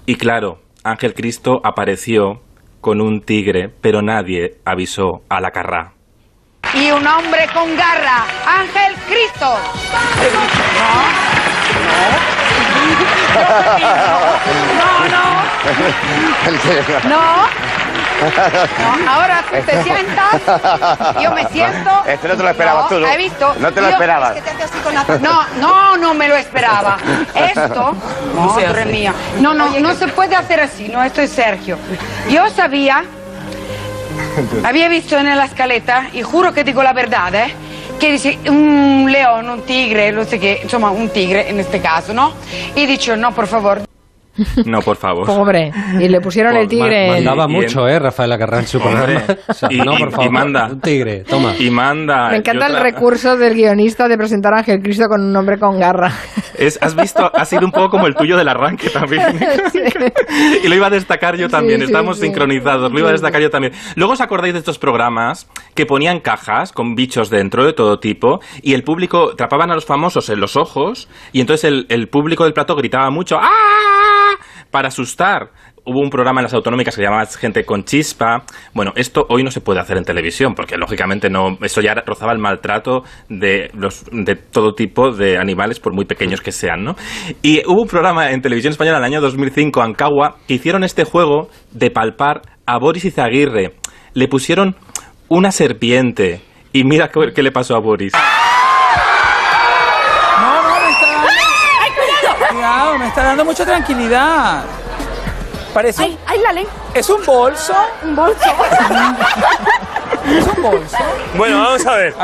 y 0.07 0.15
claro, 0.17 0.59
Ángel 0.83 1.13
Cristo 1.15 1.61
apareció 1.63 2.41
con 2.81 3.01
un 3.03 3.21
tigre, 3.21 3.69
pero 3.83 4.01
nadie 4.01 4.59
avisó 4.65 5.23
a 5.29 5.41
la 5.41 5.51
Carrá. 5.51 5.93
Y 6.75 6.91
un 6.91 7.07
hombre 7.07 7.47
con 7.53 7.77
garra, 7.77 8.25
Ángel 8.47 8.95
Cristo. 9.09 9.57
No, 14.81 15.09
no. 15.09 15.25
No. 17.09 17.09
No, 17.09 17.47
ahora 19.09 19.43
tú 19.51 19.57
te 19.67 19.83
sientas, 19.83 21.21
yo 21.23 21.31
me 21.33 21.47
siento. 21.49 21.91
Este 22.07 22.29
no 22.29 22.37
te 22.37 22.43
lo 22.43 22.49
esperabas 22.51 22.89
tú, 22.89 22.99
¿no? 22.99 23.07
¿Has 23.07 23.17
visto? 23.17 23.55
No 23.59 23.73
te 23.73 23.81
lo 23.81 23.87
Yo- 23.89 23.93
esperabas. 23.95 24.37
es 24.37 24.43
que 24.43 24.51
te 24.51 24.63
así 24.65 24.79
con 24.85 24.95
la- 24.95 25.05
No, 25.21 25.43
no, 25.61 25.97
no 25.97 26.15
me 26.15 26.29
lo 26.29 26.37
esperaba. 26.37 26.97
Esto, 27.35 27.97
madre 28.35 28.85
mía. 28.87 29.15
No, 29.41 29.55
no, 29.55 29.69
no 29.79 29.95
se 29.95 30.09
puede 30.09 30.37
hacer 30.37 30.61
así, 30.61 30.89
no, 30.89 31.03
esto 31.03 31.21
es 31.21 31.31
Sergio. 31.31 31.79
Yo 32.29 32.49
sabía, 32.51 33.05
había 34.65 34.89
visto 34.89 35.17
en 35.19 35.37
la 35.37 35.45
escaleta, 35.45 36.07
y 36.13 36.23
juro 36.23 36.53
que 36.53 36.65
digo 36.65 36.83
la 36.83 36.93
verdad, 36.93 37.35
¿eh? 37.35 37.55
Que 37.99 38.13
dice 38.13 38.39
un 38.49 39.09
león, 39.11 39.49
un 39.51 39.63
tigre, 39.63 40.11
no 40.13 40.25
sé 40.25 40.39
qué, 40.41 40.61
insomma, 40.63 40.91
un 40.91 41.11
tigre 41.11 41.51
en 41.51 41.61
este 41.61 41.81
caso, 41.81 42.15
¿no? 42.15 42.33
Y 42.75 42.85
he 42.85 42.87
dicho, 42.87 43.15
no, 43.17 43.33
por 43.33 43.47
favor, 43.47 43.83
No, 44.65 44.81
por 44.81 44.97
favor. 44.97 45.27
Pobre. 45.27 45.73
Y 45.99 46.09
le 46.09 46.21
pusieron 46.21 46.57
el 46.57 46.69
tigre. 46.69 47.09
Ma- 47.09 47.15
mandaba 47.15 47.47
Y- 47.49 47.51
y 47.51 47.55
mucho, 47.57 47.89
¿eh? 47.89 47.99
Rafael 47.99 48.33
Acarrá 48.33 48.59
en 48.61 48.67
su 48.67 48.79
Hombre, 48.79 48.93
programa. 49.21 49.37
O 49.49 49.55
sea, 49.55 49.69
y- 49.73 49.79
no, 49.79 49.95
y- 49.95 49.99
por 49.99 50.09
y 50.09 50.13
favor. 50.13 50.31
manda. 50.31 50.67
Un 50.71 50.81
tigre, 50.81 51.25
toma. 51.25 51.55
Y 51.59 51.71
manda. 51.71 52.31
Me 52.31 52.37
encanta 52.39 52.69
y 52.69 52.73
el 52.73 52.81
recurso 52.81 53.37
del 53.37 53.55
guionista 53.55 54.09
de 54.09 54.17
presentar 54.17 54.55
a 54.55 54.59
Ángel 54.59 54.81
Cristo 54.83 55.09
con 55.09 55.21
un 55.21 55.33
nombre 55.33 55.59
con 55.59 55.79
garra. 55.79 56.13
Es, 56.57 56.79
has 56.83 56.95
visto, 56.95 57.31
ha 57.35 57.45
sido 57.45 57.65
un 57.65 57.73
poco 57.73 57.91
como 57.91 58.07
el 58.07 58.15
tuyo 58.15 58.37
del 58.37 58.49
arranque 58.49 58.91
también. 58.91 59.39
y 60.65 60.69
lo 60.69 60.75
iba 60.75 60.87
a 60.89 60.91
destacar 60.91 61.37
yo 61.37 61.49
también, 61.49 61.81
Sí, 61.81 61.87
estamos 61.87 62.19
sí. 62.19 62.25
sincronizados, 62.27 62.93
lo 62.93 62.99
iba 62.99 63.09
a 63.09 63.13
destacar 63.13 63.41
yo 63.41 63.51
también. 63.51 63.73
Luego 63.97 64.13
os 64.13 64.21
acordáis 64.21 64.53
de 64.55 64.59
estos 64.61 64.79
programas 64.79 65.49
que 65.75 65.87
ponían 65.87 66.21
cajas 66.21 66.73
con 66.73 66.95
bichos 66.95 67.31
dentro 67.31 67.65
de 67.65 67.73
todo 67.73 67.99
tipo 67.99 68.41
y 68.63 68.75
el 68.75 68.83
público 68.83 69.31
atrapaban 69.33 69.71
a 69.71 69.75
los 69.75 69.85
famosos 69.87 70.29
en 70.29 70.41
los 70.41 70.57
ojos 70.57 71.09
y 71.33 71.41
entonces 71.41 71.65
el, 71.65 71.87
el 71.89 72.09
público 72.09 72.45
del 72.45 72.53
plató 72.53 72.77
gritaba 72.77 73.11
mucho 73.11 73.39
¡Ah! 73.41 73.49
Para 74.71 74.89
asustar. 74.89 75.51
Hubo 75.85 76.01
un 76.01 76.11
programa 76.11 76.41
en 76.41 76.45
las 76.45 76.55
autonómicas 76.55 76.95
que 76.95 77.03
llamaba 77.03 77.25
Gente 77.27 77.65
con 77.65 77.85
Chispa. 77.85 78.45
Bueno, 78.75 78.93
esto 78.97 79.27
hoy 79.29 79.43
no 79.43 79.51
se 79.51 79.61
puede 79.61 79.81
hacer 79.81 79.97
en 79.97 80.05
televisión, 80.05 80.55
porque 80.55 80.77
lógicamente 80.77 81.31
no, 81.31 81.57
eso 81.63 81.81
ya 81.81 81.95
rozaba 82.07 82.33
el 82.33 82.39
maltrato 82.39 83.03
de, 83.29 83.71
los, 83.75 84.05
de 84.13 84.37
todo 84.37 84.75
tipo 84.75 85.11
de 85.11 85.39
animales, 85.39 85.81
por 85.81 85.95
muy 85.95 86.05
pequeños 86.05 86.41
que 86.43 86.53
sean, 86.53 86.85
¿no? 86.85 86.97
Y 87.43 87.63
hubo 87.67 87.83
un 87.83 87.89
programa 87.89 88.31
en 88.31 88.43
televisión 88.43 88.73
española 88.73 88.99
en 88.99 89.05
el 89.05 89.13
año 89.13 89.21
2005, 89.21 89.83
Ancagua, 89.83 90.37
que 90.47 90.55
hicieron 90.55 90.85
este 90.85 91.05
juego 91.05 91.49
de 91.73 91.91
palpar 91.91 92.43
a 92.67 92.79
Boris 92.79 93.05
Izaguirre. 93.05 93.73
le 94.13 94.29
pusieron 94.29 94.77
una 95.29 95.51
serpiente. 95.51 96.41
Y 96.73 96.85
mira 96.85 97.09
qué, 97.09 97.33
qué 97.35 97.43
le 97.43 97.53
pasó 97.53 97.75
a 97.75 97.81
Boris. 97.81 98.13
Cuidado, 102.51 102.99
me 102.99 103.09
está 103.09 103.23
dando 103.25 103.45
mucha 103.45 103.65
tranquilidad. 103.65 104.65
Parece. 105.75 106.03
¡Ay, 106.03 106.19
ay, 106.27 106.39
la 106.41 106.53
ley! 106.53 106.67
¿Es 106.95 107.09
un 107.09 107.25
bolso? 107.25 107.75
Un 108.03 108.17
bolso. 108.17 108.41
¿Es 110.29 110.47
un 110.57 110.63
bolso? 110.63 110.97
Bueno, 111.37 111.59
vamos 111.63 111.87
a 111.87 111.95
ver. 111.97 112.15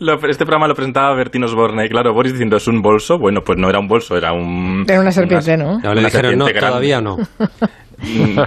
Lo- 0.00 0.14
este 0.28 0.44
programa 0.44 0.66
lo 0.66 0.74
presentaba 0.74 1.14
Bertino 1.14 1.46
Osborne 1.46 1.84
y 1.84 1.88
claro, 1.88 2.12
Boris 2.12 2.32
diciendo 2.32 2.56
es 2.56 2.66
un 2.66 2.82
bolso. 2.82 3.18
Bueno, 3.18 3.42
pues 3.44 3.56
no 3.58 3.68
era 3.70 3.78
un 3.78 3.86
bolso, 3.86 4.16
era 4.16 4.32
un... 4.32 4.84
Era 4.88 5.00
una 5.00 5.12
serpiente, 5.12 5.56
¿no? 5.56 5.78
No, 5.78 5.94
le 5.94 6.00
Una 6.00 6.08
dijeron, 6.08 6.38
no, 6.38 6.44
grande. 6.46 6.60
todavía 6.60 7.00
no. 7.00 7.18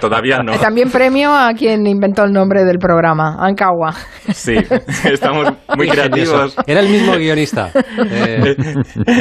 Todavía 0.00 0.38
no. 0.42 0.52
También 0.58 0.90
premio 0.90 1.32
a 1.34 1.52
quien 1.54 1.86
inventó 1.86 2.24
el 2.24 2.32
nombre 2.32 2.64
del 2.64 2.78
programa, 2.78 3.36
Ankawa. 3.40 3.92
Sí, 4.32 4.54
estamos 5.04 5.48
muy 5.76 5.88
creativos. 5.88 6.56
Era 6.66 6.80
el 6.80 6.88
mismo 6.88 7.12
guionista. 7.16 7.70
Eh, 7.74 8.54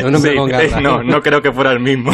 un 0.06 0.16
hombre 0.16 0.32
Sí, 0.32 0.38
con 0.38 0.50
garra. 0.50 0.64
eh, 0.66 0.82
no, 0.82 1.04
no 1.04 1.22
creo 1.22 1.42
que 1.42 1.52
fuera 1.52 1.72
el 1.72 1.80
mismo. 1.80 2.12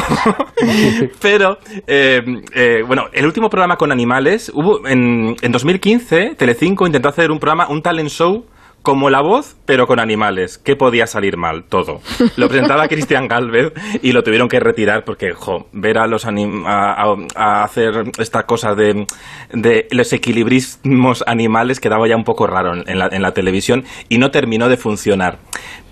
Pero, 1.22 1.58
eh, 1.88 2.22
eh, 2.56 2.84
bueno, 2.86 3.04
el 3.14 3.26
último 3.26 3.50
programa 3.50 3.76
con 3.76 3.92
animales, 3.92 4.52
hubo 4.54 4.88
en, 4.88 5.36
en 5.42 5.52
2015, 5.52 6.36
Telecinco 6.38 6.86
intentó 6.86 7.10
hacer 7.10 7.32
un 7.32 7.40
programa, 7.40 7.68
un 7.70 7.82
talent 7.82 8.10
show 8.10 8.46
como 8.84 9.10
La 9.10 9.22
Voz, 9.22 9.56
pero 9.66 9.88
con 9.88 10.00
animales. 10.00 10.58
¿Qué 10.60 10.76
podía 10.76 11.08
salir 11.08 11.38
mal? 11.38 11.64
Todo. 11.64 12.02
Lo 12.38 12.48
presentaba 12.50 12.88
Cristian 12.90 13.28
Galvez 13.28 13.72
y 14.02 14.12
lo 14.12 14.24
tuvieron 14.24 14.50
que 14.50 14.60
retirar 14.60 15.06
porque, 15.06 15.32
jo, 15.34 15.68
ver 15.72 15.98
a 15.98 16.06
los 16.06 16.28
anim- 16.28 16.66
a, 16.68 16.94
a- 17.02 17.16
a 17.36 17.64
hacer 17.64 18.12
esta 18.20 18.46
cosa 18.46 18.76
de, 18.76 19.08
de 19.54 19.88
los 19.92 20.12
equilibrismos 20.14 21.24
animales 21.28 21.80
quedaba 21.80 22.08
ya 22.08 22.16
un 22.16 22.24
poco 22.26 22.46
raro 22.46 22.74
en 22.76 23.00
la, 23.00 23.08
en 23.12 23.22
la 23.22 23.34
televisión 23.34 23.86
y 24.10 24.18
no 24.18 24.32
terminó 24.32 24.70
de 24.70 24.78
funcionar. 24.78 25.40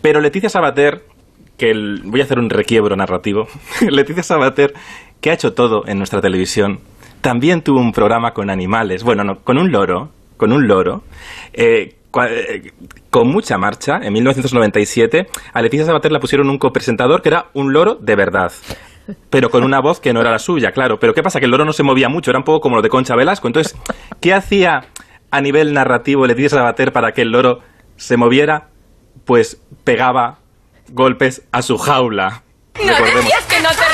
Pero 0.01 0.19
Leticia 0.21 0.49
Sabater, 0.49 1.03
que 1.57 1.71
el- 1.71 2.01
voy 2.05 2.21
a 2.21 2.25
hacer 2.25 2.39
un 2.39 2.49
requiebro 2.49 2.95
narrativo. 2.95 3.47
Leticia 3.89 4.23
Sabater, 4.23 4.73
que 5.21 5.29
ha 5.29 5.33
hecho 5.33 5.53
todo 5.53 5.87
en 5.87 5.97
nuestra 5.97 6.19
televisión, 6.21 6.79
también 7.21 7.61
tuvo 7.61 7.79
un 7.79 7.93
programa 7.93 8.33
con 8.33 8.49
animales. 8.49 9.03
Bueno, 9.03 9.23
no, 9.23 9.39
con 9.39 9.57
un 9.57 9.71
loro, 9.71 10.09
con 10.37 10.51
un 10.51 10.67
loro. 10.67 11.03
eh, 11.53 11.93
eh, 11.93 11.95
con 13.09 13.27
mucha 13.27 13.57
marcha, 13.57 13.99
en 14.01 14.13
1997, 14.13 15.27
a 15.53 15.61
Leticia 15.61 15.85
Sabater 15.85 16.11
la 16.11 16.19
pusieron 16.19 16.49
un 16.49 16.57
copresentador 16.57 17.21
que 17.21 17.29
era 17.29 17.47
un 17.53 17.73
loro 17.73 17.95
de 17.95 18.15
verdad. 18.15 18.51
Pero 19.29 19.49
con 19.49 19.63
una 19.63 19.79
voz 19.79 19.99
que 19.99 20.13
no 20.13 20.21
era 20.21 20.31
la 20.31 20.39
suya, 20.39 20.71
claro. 20.71 20.99
Pero 20.99 21.13
¿qué 21.13 21.23
pasa? 21.23 21.39
Que 21.39 21.45
el 21.45 21.51
loro 21.51 21.65
no 21.65 21.73
se 21.73 21.83
movía 21.83 22.09
mucho, 22.09 22.31
era 22.31 22.39
un 22.39 22.45
poco 22.45 22.61
como 22.61 22.75
lo 22.75 22.81
de 22.81 22.89
Concha 22.89 23.15
Velasco. 23.15 23.47
Entonces, 23.47 23.75
¿qué 24.19 24.33
hacía 24.33 24.85
a 25.31 25.41
nivel 25.41 25.73
narrativo 25.73 26.27
Leticia 26.27 26.49
Sabater 26.49 26.93
para 26.93 27.13
que 27.13 27.23
el 27.23 27.31
loro 27.31 27.59
se 27.97 28.17
moviera? 28.17 28.69
Pues 29.25 29.61
pegaba 29.83 30.39
golpes 30.89 31.43
a 31.51 31.61
su 31.61 31.77
jaula. 31.77 32.43
¿No 32.75 33.05
decías 33.05 33.45
que 33.45 33.61
no 33.61 33.69
te 33.69 33.90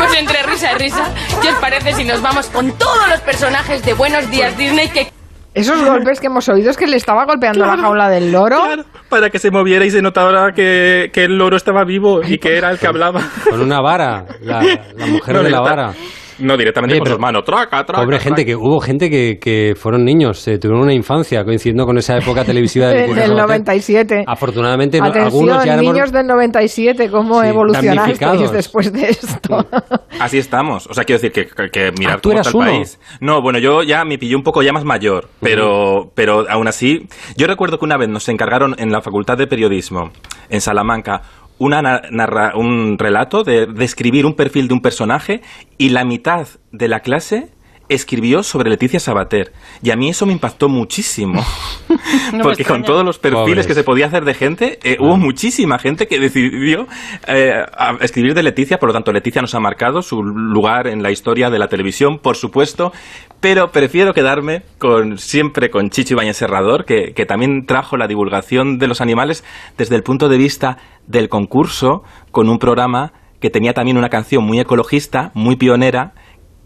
pues 0.00 0.18
entre 0.18 0.42
risa 0.44 0.72
y 0.72 0.78
risa, 0.78 1.04
¿qué 1.42 1.48
os 1.48 1.54
parece 1.56 1.92
si 1.92 2.04
nos 2.04 2.22
vamos 2.22 2.46
con 2.46 2.72
todos 2.72 3.08
los 3.08 3.20
personajes 3.20 3.84
de 3.84 3.92
Buenos 3.92 4.30
Días 4.30 4.56
Disney 4.56 4.88
que... 4.88 5.12
Esos 5.52 5.84
golpes 5.84 6.20
que 6.20 6.28
hemos 6.28 6.48
oído 6.48 6.70
es 6.70 6.76
que 6.76 6.86
le 6.86 6.96
estaba 6.96 7.24
golpeando 7.24 7.66
la 7.66 7.76
jaula 7.76 8.08
del 8.08 8.30
loro. 8.30 8.62
Para 9.08 9.30
que 9.30 9.38
se 9.40 9.50
moviera 9.50 9.84
y 9.84 9.90
se 9.90 10.00
notara 10.00 10.52
que, 10.52 11.10
que 11.12 11.24
el 11.24 11.36
loro 11.36 11.56
estaba 11.56 11.84
vivo 11.84 12.22
y 12.22 12.38
que 12.38 12.56
era 12.56 12.70
el 12.70 12.78
que 12.78 12.86
hablaba. 12.86 13.20
Con 13.50 13.60
una 13.60 13.80
vara, 13.80 14.26
la, 14.40 14.62
la 14.96 15.06
mujer 15.06 15.34
No, 15.34 15.42
de 15.42 15.50
la 15.50 15.60
vara. 15.60 15.92
No, 16.40 16.56
directamente 16.56 16.94
Oye, 16.94 17.00
con 17.00 17.04
pero- 17.04 17.14
sus 17.16 17.20
manos. 17.20 17.44
Traca, 17.44 17.84
traca. 17.84 18.02
Pobre 18.02 18.18
gente, 18.18 18.44
que 18.44 18.54
hubo 18.56 18.80
gente 18.80 19.08
que, 19.10 19.38
que 19.40 19.74
fueron 19.76 20.04
niños, 20.04 20.46
eh, 20.48 20.58
tuvieron 20.58 20.82
una 20.82 20.94
infancia 20.94 21.44
coincidiendo 21.44 21.84
con 21.86 21.98
esa 21.98 22.16
época 22.16 22.44
televisiva 22.44 22.88
de 22.88 22.94
Del, 23.02 23.14
del 23.14 23.16
Sabater. 23.28 23.36
97. 23.36 24.24
Afortunadamente, 24.26 24.98
Atención, 24.98 25.24
algunos 25.24 25.64
ya 25.64 25.74
hemos- 25.74 25.84
niños 25.94 26.12
del 26.12 26.26
97, 26.26 27.10
¿cómo 27.10 27.42
Sí, 27.42 27.48
evolucionasteis 27.48 28.52
después 28.52 28.92
de 28.92 29.08
esto? 29.10 29.66
Así 30.20 30.38
estamos. 30.38 30.86
O 30.86 30.94
sea, 30.94 31.04
quiero 31.04 31.20
decir 31.20 31.32
que, 31.32 31.46
que, 31.46 31.70
que 31.70 31.92
mirar 31.98 32.16
Ah, 32.16 32.20
¿tú 32.20 32.28
cómo 32.30 32.34
eras 32.34 32.46
está 32.46 32.58
el 32.58 32.62
uno? 32.64 32.72
país. 32.72 33.00
No, 33.20 33.42
bueno, 33.42 33.58
yo 33.58 33.82
ya 33.82 34.04
me 34.04 34.18
pillé 34.18 34.36
un 34.36 34.42
poco 34.42 34.62
ya 34.62 34.72
más 34.72 34.84
mayor, 34.84 35.28
pero, 35.40 36.10
pero 36.14 36.44
aún 36.50 36.68
así, 36.68 37.06
yo 37.36 37.46
recuerdo 37.46 37.78
que 37.78 37.84
una 37.84 37.96
vez 37.96 38.08
nos 38.08 38.28
encargaron 38.28 38.74
en 38.78 38.90
la 38.92 39.00
Facultad 39.00 39.36
de 39.38 39.46
Periodismo, 39.46 40.10
en 40.48 40.60
Salamanca, 40.60 41.22
una 41.60 41.80
na- 41.82 42.02
narra- 42.10 42.56
un 42.56 42.98
relato 42.98 43.44
de 43.44 43.66
describir 43.66 44.26
un 44.26 44.34
perfil 44.34 44.66
de 44.66 44.74
un 44.74 44.80
personaje 44.80 45.42
y 45.78 45.90
la 45.90 46.04
mitad 46.04 46.48
de 46.72 46.88
la 46.88 47.00
clase 47.00 47.50
escribió 47.90 48.42
sobre 48.42 48.70
Leticia 48.70 48.98
Sabater. 49.00 49.52
Y 49.82 49.90
a 49.90 49.96
mí 49.96 50.08
eso 50.08 50.24
me 50.26 50.32
impactó 50.32 50.68
muchísimo. 50.68 51.42
Porque 52.42 52.64
con 52.64 52.82
todos 52.82 53.04
los 53.04 53.18
perfiles 53.18 53.46
Pobres. 53.48 53.66
que 53.66 53.74
se 53.74 53.84
podía 53.84 54.06
hacer 54.06 54.24
de 54.24 54.34
gente, 54.34 54.78
eh, 54.82 54.96
hubo 55.00 55.16
muchísima 55.16 55.78
gente 55.78 56.06
que 56.06 56.18
decidió 56.18 56.86
eh, 57.26 57.52
a- 57.76 57.96
escribir 58.00 58.34
de 58.34 58.42
Leticia, 58.42 58.78
por 58.78 58.88
lo 58.88 58.92
tanto 58.92 59.12
Leticia 59.12 59.42
nos 59.42 59.54
ha 59.54 59.60
marcado 59.60 60.02
su 60.02 60.22
lugar 60.22 60.86
en 60.86 61.02
la 61.02 61.10
historia 61.10 61.50
de 61.50 61.58
la 61.58 61.68
televisión, 61.68 62.18
por 62.18 62.36
supuesto, 62.36 62.92
pero 63.40 63.70
prefiero 63.72 64.14
quedarme 64.14 64.62
con 64.78 65.18
siempre 65.18 65.70
con 65.70 65.90
Chicho 65.90 66.14
Ibáñez 66.14 66.36
Serrador, 66.36 66.84
que, 66.84 67.12
que 67.14 67.26
también 67.26 67.66
trajo 67.66 67.96
la 67.96 68.06
divulgación 68.06 68.78
de 68.78 68.86
los 68.86 69.00
animales 69.00 69.44
desde 69.76 69.96
el 69.96 70.02
punto 70.02 70.28
de 70.28 70.38
vista 70.38 70.78
del 71.06 71.28
concurso, 71.28 72.02
con 72.30 72.48
un 72.48 72.58
programa 72.58 73.12
que 73.40 73.50
tenía 73.50 73.72
también 73.72 73.96
una 73.96 74.10
canción 74.10 74.44
muy 74.44 74.60
ecologista, 74.60 75.30
muy 75.34 75.56
pionera, 75.56 76.12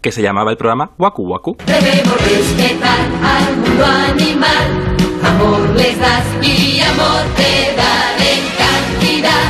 que 0.05 0.11
se 0.11 0.21
llamaba 0.21 0.51
el 0.51 0.57
programa 0.57 0.91
Waku 0.99 1.23
Waku. 1.23 1.57
Debemos 1.65 2.21
respetar 2.21 2.99
al 3.23 3.57
mundo 3.57 3.83
animal. 3.83 4.67
Amor 5.23 5.61
les 5.75 5.99
das 5.99 6.23
y 6.43 6.79
amor 6.79 7.23
te 7.35 7.73
cantidad. 8.61 9.49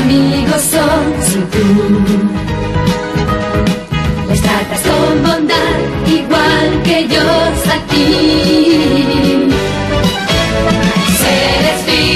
Amigos 0.00 0.62
son 0.62 1.02
sin 1.26 1.44
tú. 1.50 1.58
Les 4.28 4.40
tratas 4.40 4.80
con 4.82 5.22
bondad, 5.24 5.78
igual 6.06 6.82
que 6.84 6.98
ellos 7.00 7.66
aquí. 7.74 8.49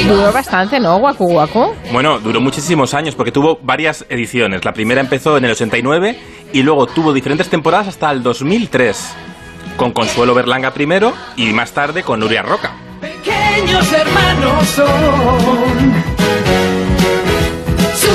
Duró 0.06 0.32
bastante, 0.32 0.78
¿no? 0.78 0.98
Guacu 0.98 1.26
Guacu. 1.26 1.74
Bueno, 1.92 2.18
duró 2.18 2.40
muchísimos 2.40 2.92
años 2.94 3.14
porque 3.14 3.32
tuvo 3.32 3.58
varias 3.62 4.04
ediciones. 4.08 4.64
La 4.64 4.72
primera 4.72 5.00
empezó 5.00 5.36
en 5.38 5.44
el 5.46 5.52
89 5.52 6.18
y 6.52 6.62
luego 6.62 6.86
tuvo 6.86 7.12
diferentes 7.12 7.48
temporadas 7.48 7.88
hasta 7.88 8.10
el 8.10 8.22
2003. 8.22 9.14
Con 9.76 9.92
Consuelo 9.92 10.34
Berlanga 10.34 10.72
primero 10.72 11.12
y 11.36 11.52
más 11.52 11.72
tarde 11.72 12.02
con 12.02 12.20
Nuria 12.20 12.42
Roca. 12.42 12.72
Pequeños 13.00 13.92
hermanos 13.92 14.66
son. 14.68 16.43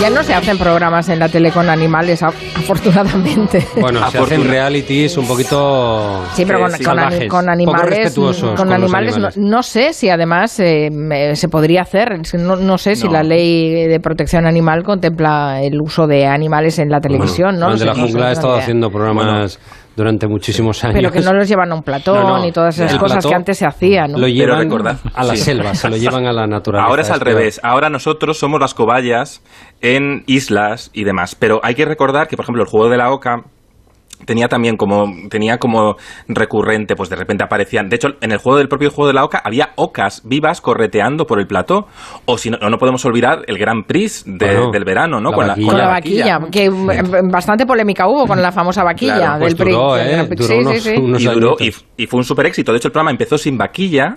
Ya 0.01 0.09
no 0.09 0.23
se 0.23 0.33
hacen 0.33 0.57
programas 0.57 1.09
en 1.09 1.19
la 1.19 1.27
tele 1.27 1.51
con 1.51 1.69
animales, 1.69 2.23
afortunadamente. 2.23 3.65
Bueno, 3.81 4.09
se 4.09 4.17
hacen 4.17 4.47
realities 4.47 5.17
un 5.17 5.27
poquito 5.27 6.23
Sí, 6.33 6.45
pero 6.45 6.59
con, 6.61 6.69
eh, 6.73 6.77
con, 6.77 6.83
salvajes, 6.85 7.27
con 7.29 7.39
poco 7.41 7.51
animales, 7.51 7.89
respetuosos 7.97 8.51
con 8.55 8.69
los 8.69 8.75
animales, 8.75 9.17
no, 9.17 9.27
no 9.35 9.61
sé 9.61 9.91
si 9.91 10.09
además 10.09 10.57
eh, 10.61 10.89
me- 10.89 11.35
se 11.35 11.49
podría 11.49 11.81
hacer. 11.81 12.21
No, 12.37 12.55
no 12.55 12.77
sé 12.77 12.95
si 12.95 13.07
No. 13.07 13.13
la 13.13 13.23
ley 13.23 13.87
de 13.87 13.99
protección 13.99 14.45
animal 14.45 14.83
contempla 14.83 15.61
el 15.61 15.81
uso 15.81 16.07
de 16.07 16.25
animales 16.25 16.79
en 16.79 16.89
la 16.89 17.01
televisión, 17.01 17.59
¿no? 17.59 17.65
Juan 17.65 17.79
de 17.79 17.85
la 17.85 17.91
No 17.93 17.95
sé, 17.97 18.01
Jungla 18.03 18.25
ha 18.25 18.27
no 18.29 18.33
estado 18.33 18.55
haciendo 18.55 18.89
programas 18.89 19.59
durante 19.99 20.27
muchísimos 20.27 20.83
años. 20.83 20.95
Pero 20.95 21.11
que 21.11 21.19
no 21.21 21.33
los 21.33 21.47
llevan 21.47 21.71
a 21.71 21.75
un 21.75 21.83
platón 21.83 22.23
No, 22.23 22.37
no. 22.39 22.45
y 22.47 22.51
todas 22.51 22.75
esas 22.79 22.93
El 22.93 22.99
cosas 22.99 23.25
que 23.25 23.35
antes 23.35 23.57
se 23.57 23.65
hacían, 23.65 24.13
¿no? 24.13 24.17
Lo 24.17 24.27
llevan 24.27 24.59
recordad- 24.59 24.97
a 25.13 25.23
la 25.23 25.35
sí. 25.35 25.41
selva, 25.43 25.75
se 25.75 25.89
lo 25.89 25.97
llevan 26.03 26.25
a 26.25 26.33
la 26.33 26.47
naturaleza. 26.47 26.89
Ahora 26.89 27.01
es 27.03 27.11
al 27.11 27.19
revés. 27.19 27.59
Ahora 27.63 27.89
nosotros 27.89 28.39
somos 28.39 28.59
las 28.59 28.73
cobayas 28.73 29.43
en 29.81 30.23
islas 30.25 30.89
y 30.93 31.03
demás. 31.03 31.35
Pero 31.35 31.59
hay 31.63 31.75
que 31.75 31.85
recordar 31.85 32.27
que, 32.27 32.35
por 32.37 32.45
ejemplo, 32.45 32.63
el 32.63 32.69
juego 32.69 32.89
de 32.89 32.97
la 32.97 33.11
oca 33.11 33.43
tenía 34.25 34.47
también 34.47 34.75
como 34.77 35.05
tenía 35.29 35.57
como 35.57 35.95
recurrente 36.27 36.95
pues 36.95 37.09
de 37.09 37.15
repente 37.15 37.43
aparecían 37.43 37.89
de 37.89 37.95
hecho 37.95 38.09
en 38.21 38.31
el 38.31 38.37
juego 38.37 38.57
del 38.57 38.67
propio 38.67 38.91
juego 38.91 39.07
de 39.07 39.13
la 39.13 39.23
oca 39.23 39.41
había 39.43 39.71
ocas 39.75 40.21
vivas 40.25 40.61
correteando 40.61 41.25
por 41.25 41.39
el 41.39 41.47
plató 41.47 41.87
o 42.25 42.37
si 42.37 42.49
no 42.49 42.57
no 42.69 42.77
podemos 42.77 43.03
olvidar 43.05 43.43
el 43.47 43.57
Gran 43.57 43.83
Prix 43.85 44.23
de- 44.25 44.45
Bueno, 44.45 44.71
del 44.71 44.83
verano 44.83 45.19
no 45.21 45.31
la 45.31 45.35
con 45.35 45.47
la, 45.47 45.53
vaquilla. 45.53 45.65
con 45.65 45.71
Con 45.73 45.77
la 45.77 45.85
la 45.85 45.91
vaquilla, 45.91 46.39
que 46.51 46.65
eh, 46.65 47.21
bastante 47.31 47.65
polémica 47.65 48.07
hubo 48.07 48.27
con 48.27 48.41
la 48.41 48.51
famosa 48.51 48.83
vaquilla 48.83 49.15
Claro, 49.15 49.31
del 49.33 49.39
pues 49.41 49.55
Prix. 49.55 49.71
duró, 49.75 49.97
¿eh? 49.97 50.23
Prix. 50.25 50.41
Duró 50.41 50.47
Sí, 50.53 50.59
unos- 50.67 50.73
sí, 50.73 50.79
sí. 50.95 51.01
unos 51.01 51.21
y 51.21 51.25
duró 51.27 51.55
y 51.97 52.07
fue 52.07 52.17
un 52.17 52.23
super 52.23 52.45
éxito. 52.45 52.71
De 52.71 52.77
hecho, 52.77 52.87
el 52.87 52.91
programa 52.91 53.11
empezó 53.11 53.37
sin 53.37 53.57
vaquilla. 53.57 54.15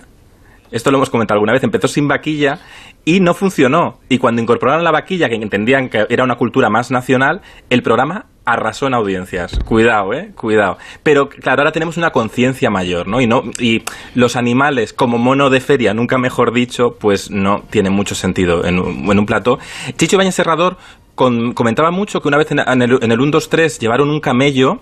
Esto 0.71 0.89
lo 0.91 0.97
hemos 0.97 1.09
comentado 1.09 1.35
alguna 1.35 1.53
vez. 1.53 1.63
Empezó 1.63 1.87
sin 1.87 2.07
vaquilla 2.07 2.59
y 3.05 3.19
no 3.19 3.33
funcionó. 3.33 3.99
Y 4.09 4.17
cuando 4.17 4.41
incorporaron 4.41 4.83
la 4.83 4.91
vaquilla, 4.91 5.29
que 5.29 5.35
entendían 5.35 5.89
que 5.89 6.05
era 6.09 6.23
una 6.23 6.35
cultura 6.35 6.69
más 6.69 6.89
nacional, 6.91 7.41
el 7.69 7.83
programa 7.83 8.25
arrasó 8.45 8.87
en 8.87 8.93
audiencias. 8.93 9.57
Cuidado, 9.65 10.13
eh, 10.13 10.31
cuidado. 10.35 10.77
Pero 11.01 11.29
claro, 11.29 11.61
ahora 11.61 11.71
tenemos 11.71 11.97
una 11.97 12.11
conciencia 12.11 12.69
mayor, 12.69 13.07
¿no? 13.07 13.21
Y 13.21 13.27
no 13.27 13.43
y 13.59 13.83
los 14.15 14.35
animales 14.35 14.93
como 14.93 15.17
mono 15.17 15.49
de 15.49 15.61
feria, 15.61 15.93
nunca 15.93 16.17
mejor 16.17 16.53
dicho, 16.53 16.95
pues 16.99 17.31
no 17.31 17.63
tiene 17.69 17.89
mucho 17.89 18.15
sentido 18.15 18.65
en 18.65 18.79
un, 18.79 19.09
en 19.11 19.19
un 19.19 19.25
plató. 19.25 19.59
Chicho 19.97 20.15
Ibañez 20.17 20.35
Serrador 20.35 20.77
con- 21.15 21.53
comentaba 21.53 21.91
mucho 21.91 22.21
que 22.21 22.27
una 22.27 22.37
vez 22.37 22.51
en, 22.51 22.59
el, 22.59 22.99
en 23.01 23.11
el 23.11 23.21
1, 23.21 23.31
2, 23.31 23.49
3 23.49 23.79
llevaron 23.79 24.09
un 24.09 24.19
camello 24.19 24.79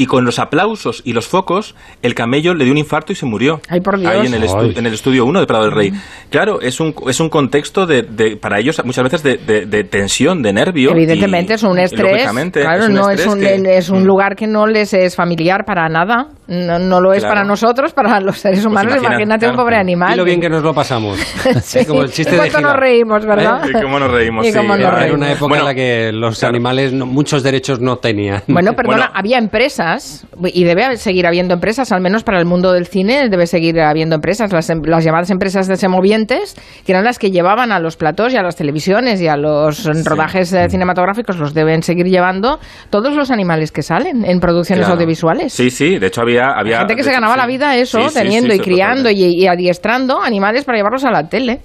y 0.00 0.06
con 0.06 0.24
los 0.24 0.38
aplausos 0.38 1.02
y 1.04 1.12
los 1.12 1.28
focos, 1.28 1.74
el 2.00 2.14
camello 2.14 2.54
le 2.54 2.64
dio 2.64 2.72
un 2.72 2.78
infarto 2.78 3.12
y 3.12 3.16
se 3.16 3.26
murió. 3.26 3.60
Ay, 3.68 3.80
por 3.82 3.98
Dios. 3.98 4.10
Ahí 4.10 4.26
en 4.26 4.32
el, 4.32 4.44
estu- 4.44 4.62
Ay. 4.70 4.74
en 4.76 4.86
el 4.86 4.94
estudio 4.94 5.26
1 5.26 5.40
de 5.40 5.46
Prado 5.46 5.64
del 5.64 5.72
Rey. 5.72 5.92
Claro, 6.30 6.60
es 6.62 6.80
un, 6.80 6.94
es 7.06 7.20
un 7.20 7.28
contexto 7.28 7.84
de, 7.86 8.02
de- 8.02 8.36
para 8.38 8.58
ellos 8.58 8.80
muchas 8.84 9.04
veces 9.04 9.22
de, 9.22 9.36
de- 9.36 9.66
de 9.66 9.84
tensión, 9.84 10.40
de 10.42 10.54
nervio. 10.54 10.92
Evidentemente 10.92 11.52
y- 11.52 11.56
es 11.56 11.62
un 11.64 11.78
estrés. 11.78 12.22
claro, 12.62 12.84
es 12.84 12.88
un 12.88 12.94
no 12.94 13.10
es 13.10 13.26
un, 13.26 13.40
que- 13.40 13.76
es 13.76 13.90
un 13.90 14.04
lugar 14.06 14.36
que 14.36 14.46
no 14.46 14.66
les 14.66 14.94
es 14.94 15.14
familiar 15.16 15.66
para 15.66 15.86
nada. 15.90 16.28
No, 16.50 16.78
no 16.78 17.00
lo 17.00 17.12
es 17.12 17.20
Claro. 17.20 17.34
para 17.36 17.44
nosotros, 17.46 17.92
para 17.92 18.20
los 18.20 18.38
seres 18.38 18.64
humanos. 18.66 18.92
imagina, 18.94 19.14
Imagínate 19.14 19.48
un 19.48 19.56
pobre 19.56 19.76
animal. 19.76 20.14
Y 20.14 20.16
lo 20.16 20.24
bien 20.24 20.40
que 20.40 20.48
nos 20.50 20.62
lo 20.62 20.74
pasamos. 20.74 21.16
Sí. 21.62 21.78
Es 21.80 21.86
como 21.86 22.02
el 22.02 22.10
chiste 22.10 22.32
de 22.32 22.38
¿Cuánto 22.38 22.60
nos 22.60 22.76
reímos, 22.76 23.24
verdad? 23.24 23.62
Y 23.68 23.72
cómo 23.80 23.98
nos 24.00 24.10
reímos, 24.10 24.44
Y 24.46 24.50
sí. 24.52 24.58
cómo 24.58 24.76
nos 24.76 24.80
Era- 24.80 25.04
Era 25.06 25.14
una 25.14 25.30
época 25.32 25.48
Bueno, 25.48 25.62
en 25.62 25.68
la 25.68 25.74
que 25.74 26.10
los 26.12 26.42
animales 26.42 26.92
no- 26.92 27.06
muchos 27.06 27.42
derechos 27.44 27.80
no 27.80 27.98
tenían. 27.98 28.42
Bueno, 28.48 28.72
perdona, 28.76 28.96
Bueno. 28.96 29.12
había 29.14 29.38
empresas, 29.38 30.26
y 30.44 30.64
debe 30.64 30.96
seguir 30.96 31.26
habiendo 31.26 31.54
empresas, 31.54 31.92
al 31.92 32.00
menos 32.00 32.24
para 32.24 32.38
el 32.40 32.46
mundo 32.46 32.72
del 32.72 32.86
cine, 32.86 33.28
debe 33.28 33.46
seguir 33.46 33.80
habiendo 33.80 34.16
empresas, 34.16 34.52
las, 34.52 34.68
em- 34.70 34.82
las 34.84 35.04
llamadas 35.04 35.30
empresas 35.30 35.68
de 35.68 35.76
semovientes, 35.76 36.56
que 36.84 36.90
eran 36.92 37.04
las 37.04 37.18
que 37.20 37.30
llevaban 37.30 37.70
a 37.70 37.78
los 37.78 37.96
platós 37.96 38.32
y 38.32 38.36
a 38.36 38.42
las 38.42 38.56
televisiones 38.56 39.20
y 39.20 39.28
a 39.28 39.36
los 39.36 39.84
rodajes 40.04 40.52
eh, 40.52 40.68
cinematográficos, 40.68 41.36
los 41.38 41.54
deben 41.54 41.82
seguir 41.84 42.06
llevando 42.06 42.58
todos 42.90 43.14
los 43.14 43.30
animales 43.30 43.70
que 43.70 43.82
salen 43.82 44.24
en 44.24 44.40
producciones 44.40 44.80
Claro. 44.86 44.94
audiovisuales. 44.94 45.52
Sí, 45.52 45.70
sí, 45.70 45.98
de 45.98 46.06
hecho 46.08 46.22
había... 46.22 46.39
había 46.48 46.78
Gente 46.78 46.96
que 46.96 47.02
se 47.04 47.12
ganaba 47.12 47.34
sí. 47.34 47.40
la 47.40 47.46
vida 47.46 47.76
eso, 47.76 48.08
Sí, 48.08 48.14
teniendo 48.14 48.50
sí, 48.54 48.56
y 48.58 48.60
criando 48.60 49.10
y, 49.10 49.22
y 49.24 49.46
adiestrando 49.46 50.20
animales 50.22 50.64
para 50.64 50.78
llevarlos 50.78 51.04
a 51.04 51.10
la 51.10 51.28
tele. 51.28 51.60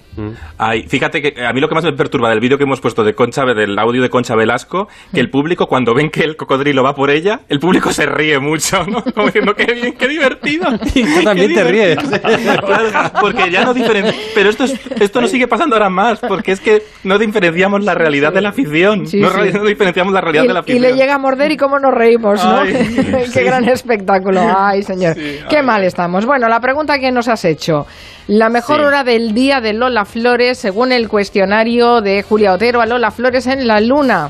Ay, 0.58 0.84
fíjate 0.88 1.22
que 1.22 1.46
a 1.46 1.51
mí 1.53 1.60
lo 1.60 1.67
que 1.67 1.75
más 1.75 1.84
me 1.84 1.91
perturba 1.94 2.29
del 2.29 2.39
vídeo 2.39 2.58
que 2.58 2.63
hemos 2.63 2.79
puesto 2.79 3.03
de 3.03 3.13
Concha, 3.13 3.44
del 3.46 3.77
audio 3.77 4.01
de 4.01 4.10
Concha 4.10 4.36
Velasco, 4.36 4.88
que 5.13 5.20
el 5.20 5.29
público 5.29 5.67
cuando 5.67 5.94
ven 5.94 6.10
que 6.10 6.24
el 6.24 6.36
cocodrilo 6.38 6.84
va 6.84 6.94
por 6.96 7.10
ella, 7.10 7.41
el 7.50 7.60
público 7.60 7.91
se 7.91 8.05
ríe 8.05 8.39
mucho, 8.39 8.84
¿no? 8.86 9.03
Como 9.13 9.27
diciendo, 9.27 9.53
qué 9.55 9.74
bien, 9.74 9.94
qué 9.98 10.08
divertido. 10.08 10.67
tú 10.94 11.24
también 11.24 11.53
te 11.53 11.63
ríes. 11.63 11.98
divertido". 11.98 12.55
Claro, 12.65 13.12
porque 13.20 13.51
ya 13.51 13.63
no 13.65 13.74
diferenciamos. 13.74 14.22
Pero 14.34 14.50
esto, 14.50 14.63
es- 14.65 14.79
esto 15.00 15.22
no 15.22 15.27
sigue 15.27 15.48
pasando 15.48 15.75
ahora 15.75 15.89
más, 15.89 16.20
porque 16.20 16.51
es 16.53 16.60
que 16.60 16.82
no 17.03 17.17
diferenciamos 17.20 17.84
la 17.84 17.94
realidad 17.94 18.34
de 18.34 18.41
la 18.41 18.51
ficción. 18.53 19.05
Sí, 19.08 19.20
no, 19.20 19.29
sí. 19.29 19.36
re- 19.38 19.51
no 19.53 19.63
diferenciamos 19.65 20.13
la 20.13 20.22
realidad 20.22 20.44
Y, 20.44 20.48
de 20.48 20.53
la 20.53 20.60
y 20.62 20.63
ficción. 20.63 20.82
le 20.82 20.94
llega 20.96 21.15
a 21.15 21.17
morder 21.20 21.51
y 21.51 21.58
cómo 21.58 21.77
nos 21.79 21.94
reímos, 21.94 22.44
¿no? 22.44 22.62
Ay, 22.62 22.74
Qué 22.74 23.27
sí. 23.27 23.44
gran 23.44 23.67
espectáculo. 23.67 24.41
Ay, 24.68 24.84
señor. 24.84 25.16
Qué 25.50 25.62
mal 25.62 25.84
estamos. 25.84 26.26
Bueno, 26.26 26.48
la 26.48 26.60
pregunta 26.60 27.00
que 27.00 27.12
nos 27.12 27.28
has 27.28 27.44
hecho. 27.46 27.86
La 28.28 28.50
mejor 28.50 28.78
Sí. 28.78 28.84
hora 28.84 29.04
del 29.04 29.34
día 29.34 29.62
de 29.62 29.74
Lola 29.74 30.06
Flores, 30.06 30.58
según 30.58 30.92
el 30.92 31.08
cuestionario 31.10 32.02
de 32.02 32.24
Julia 32.24 32.54
Otero 32.54 32.82
a 32.82 32.86
Lola 32.86 33.12
Flores 33.12 33.46
en 33.48 33.68
la 33.68 33.80
luna. 33.82 34.30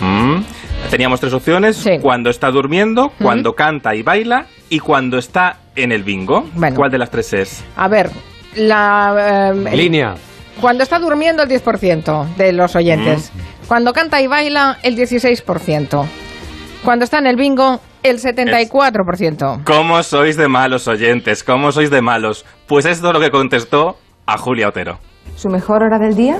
Mm. 0.00 0.42
Teníamos 0.90 1.20
tres 1.20 1.32
opciones: 1.32 1.84
cuando 2.02 2.30
está 2.30 2.50
durmiendo, 2.50 3.12
cuando 3.20 3.54
canta 3.54 3.94
y 3.94 4.02
baila 4.02 4.46
y 4.68 4.78
cuando 4.78 5.18
está 5.18 5.56
en 5.74 5.90
el 5.92 6.02
bingo. 6.04 6.44
Bueno. 6.54 6.76
¿Cuál 6.76 6.90
de 6.90 6.98
las 6.98 7.10
tres 7.10 7.32
es? 7.32 7.64
A 7.76 7.88
ver, 7.88 8.10
la... 8.54 9.52
eh, 9.54 9.68
el- 9.72 9.76
Línea. 9.78 10.14
Cuando 10.60 10.82
está 10.84 10.98
durmiendo 10.98 11.42
el 11.42 11.48
10% 11.50 12.34
de 12.36 12.52
los 12.52 12.74
oyentes. 12.76 13.30
Cuando 13.68 13.92
canta 13.92 14.22
y 14.22 14.26
baila 14.26 14.78
el 14.82 14.96
16%. 14.96 16.06
Cuando 16.86 17.04
está 17.04 17.18
en 17.18 17.26
el 17.26 17.34
bingo 17.34 17.80
el 18.04 18.20
74%. 18.20 19.64
¿Cómo 19.64 20.00
sois 20.04 20.36
de 20.36 20.46
malos 20.46 20.86
oyentes? 20.86 21.42
¿Cómo 21.42 21.72
sois 21.72 21.90
de 21.90 22.00
malos? 22.00 22.46
Pues 22.68 22.86
esto 22.86 23.08
es 23.08 23.12
lo 23.12 23.18
que 23.18 23.32
contestó 23.32 23.96
a 24.24 24.38
Julia 24.38 24.68
Otero. 24.68 24.98
¿Su 25.34 25.48
mejor 25.48 25.82
hora 25.82 25.98
del 25.98 26.14
día? 26.14 26.36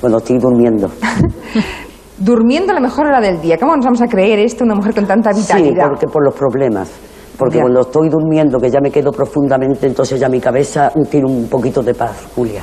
Cuando 0.00 0.18
estoy 0.18 0.38
durmiendo. 0.38 0.88
Durmiendo 2.18 2.72
la 2.72 2.78
mejor 2.78 3.06
hora 3.08 3.20
del 3.20 3.40
día. 3.40 3.58
¿Cómo 3.58 3.74
nos 3.74 3.84
vamos 3.84 4.00
a 4.02 4.06
creer 4.06 4.38
esto, 4.38 4.62
una 4.62 4.76
mujer 4.76 4.94
con 4.94 5.04
tanta 5.06 5.32
Sí, 5.32 5.40
vitalidad? 5.40 5.88
porque 5.88 6.06
por 6.06 6.24
los 6.24 6.34
problemas. 6.34 6.88
Porque 7.36 7.56
Ya. 7.56 7.62
cuando 7.62 7.80
estoy 7.80 8.08
durmiendo, 8.08 8.60
que 8.60 8.70
ya 8.70 8.78
me 8.80 8.92
quedo 8.92 9.10
profundamente, 9.10 9.88
entonces 9.88 10.20
ya 10.20 10.28
mi 10.28 10.38
cabeza 10.38 10.92
tiene 11.10 11.26
un 11.28 11.48
poquito 11.48 11.82
de 11.82 11.94
paz, 11.94 12.28
Julia. 12.36 12.62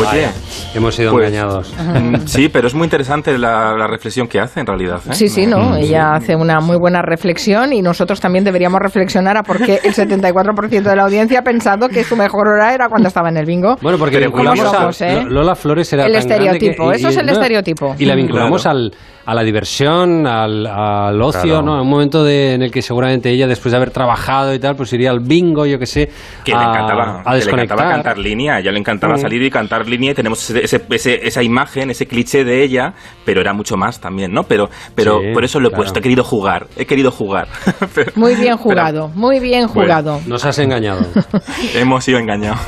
Oye, 0.00 0.28
Hemos 0.74 0.94
sido 0.94 1.12
Pues- 1.12 1.26
engañados. 1.28 1.74
mm, 1.78 2.14
sí, 2.26 2.48
pero 2.48 2.68
es 2.68 2.74
muy 2.74 2.84
interesante 2.84 3.36
la, 3.36 3.74
la 3.76 3.86
reflexión 3.88 4.28
que 4.28 4.38
hace 4.38 4.60
en 4.60 4.66
realidad. 4.66 5.00
¿eh? 5.08 5.14
Sí, 5.14 5.28
sí, 5.28 5.46
¿no? 5.46 5.74
Ella 5.76 6.12
hace 6.14 6.36
una 6.36 6.60
muy 6.60 6.76
buena 6.78 7.02
reflexión 7.02 7.72
y 7.72 7.82
nosotros 7.82 8.20
también 8.20 8.44
deberíamos 8.44 8.78
reflexionar 8.80 9.36
a 9.36 9.42
por 9.42 9.58
qué 9.58 9.80
el 9.82 9.92
74% 9.94 10.82
de 10.82 10.96
la 10.96 11.02
audiencia 11.04 11.40
ha 11.40 11.42
pensado 11.42 11.88
que 11.88 12.04
su 12.04 12.16
mejor 12.16 12.46
hora 12.48 12.72
era 12.72 12.88
cuando 12.88 13.08
estaba 13.08 13.28
en 13.30 13.36
el 13.38 13.46
bingo. 13.46 13.76
Bueno, 13.82 13.98
porque 13.98 14.18
vinculamos 14.18 14.60
¿cómo 14.64 14.88
a 14.88 14.90
eh? 15.00 15.24
Lola 15.28 15.54
Flores 15.56 15.92
era 15.92 16.06
El 16.06 16.12
tan 16.12 16.20
estereotipo, 16.20 16.90
que- 16.90 16.96
eso 16.96 17.08
es 17.08 17.16
el 17.16 17.28
estereotipo. 17.28 17.94
Y 17.98 18.04
la 18.04 18.14
Mm. 18.14 18.18
vinculamos 18.18 18.62
Claro. 18.62 18.78
al, 18.78 18.92
a 19.26 19.34
la 19.34 19.42
diversión, 19.42 20.26
al, 20.26 20.66
al 20.66 21.20
ocio, 21.20 21.42
Claro. 21.42 21.62
¿no? 21.62 21.82
Un 21.82 21.88
momento 21.88 22.22
de, 22.24 22.54
en 22.54 22.62
el 22.62 22.70
que 22.70 22.80
seguramente 22.82 23.30
ella, 23.30 23.46
después 23.46 23.70
de 23.72 23.76
haber 23.76 23.90
trabajado 23.90 24.54
y 24.54 24.58
tal, 24.58 24.76
pues 24.76 24.92
iría 24.92 25.10
al 25.10 25.20
bingo, 25.20 25.66
yo 25.66 25.78
qué 25.78 25.86
sé, 25.86 26.08
Que 26.44 26.52
le 26.52 26.58
a, 26.58 26.62
encantaba, 26.70 27.20
a 27.20 27.24
que 27.24 27.30
le 27.30 27.36
desconectar. 27.36 27.76
encantaba 27.78 27.90
cantar 27.90 28.18
línea, 28.18 28.54
a 28.54 28.60
ella 28.60 28.72
le 28.72 28.78
encantaba 28.78 29.14
Mm. 29.14 29.18
salir 29.18 29.42
y 29.42 29.50
cantar 29.50 29.86
línea 29.86 29.99
tenemos 30.14 30.48
ese- 30.50 30.64
ese- 30.64 30.84
ese- 30.90 31.26
esa 31.26 31.42
imagen, 31.42 31.90
ese 31.90 32.06
cliché 32.06 32.44
de 32.44 32.62
ella, 32.64 32.94
pero 33.24 33.40
era 33.40 33.52
mucho 33.52 33.76
más 33.76 34.00
también, 34.00 34.32
¿no? 34.32 34.42
Pero, 34.44 34.68
pero 34.94 35.20
Sí, 35.20 35.26
por 35.32 35.44
eso 35.44 35.60
lo 35.60 35.68
he 35.68 35.70
claro. 35.70 35.82
puesto, 35.82 35.98
he 35.98 36.02
querido 36.02 36.24
jugar, 36.24 36.66
he 36.76 36.86
querido 36.86 37.10
jugar. 37.10 37.48
Pero 37.94 38.12
Muy 38.16 38.34
bien 38.34 38.56
jugado, 38.56 39.08
muy 39.14 39.40
bien 39.40 39.66
Bueno. 39.68 39.82
jugado. 39.82 40.20
Nos 40.26 40.44
has 40.44 40.58
engañado. 40.58 41.00
hemos 41.74 42.04
sido 42.04 42.18
engañados. 42.18 42.58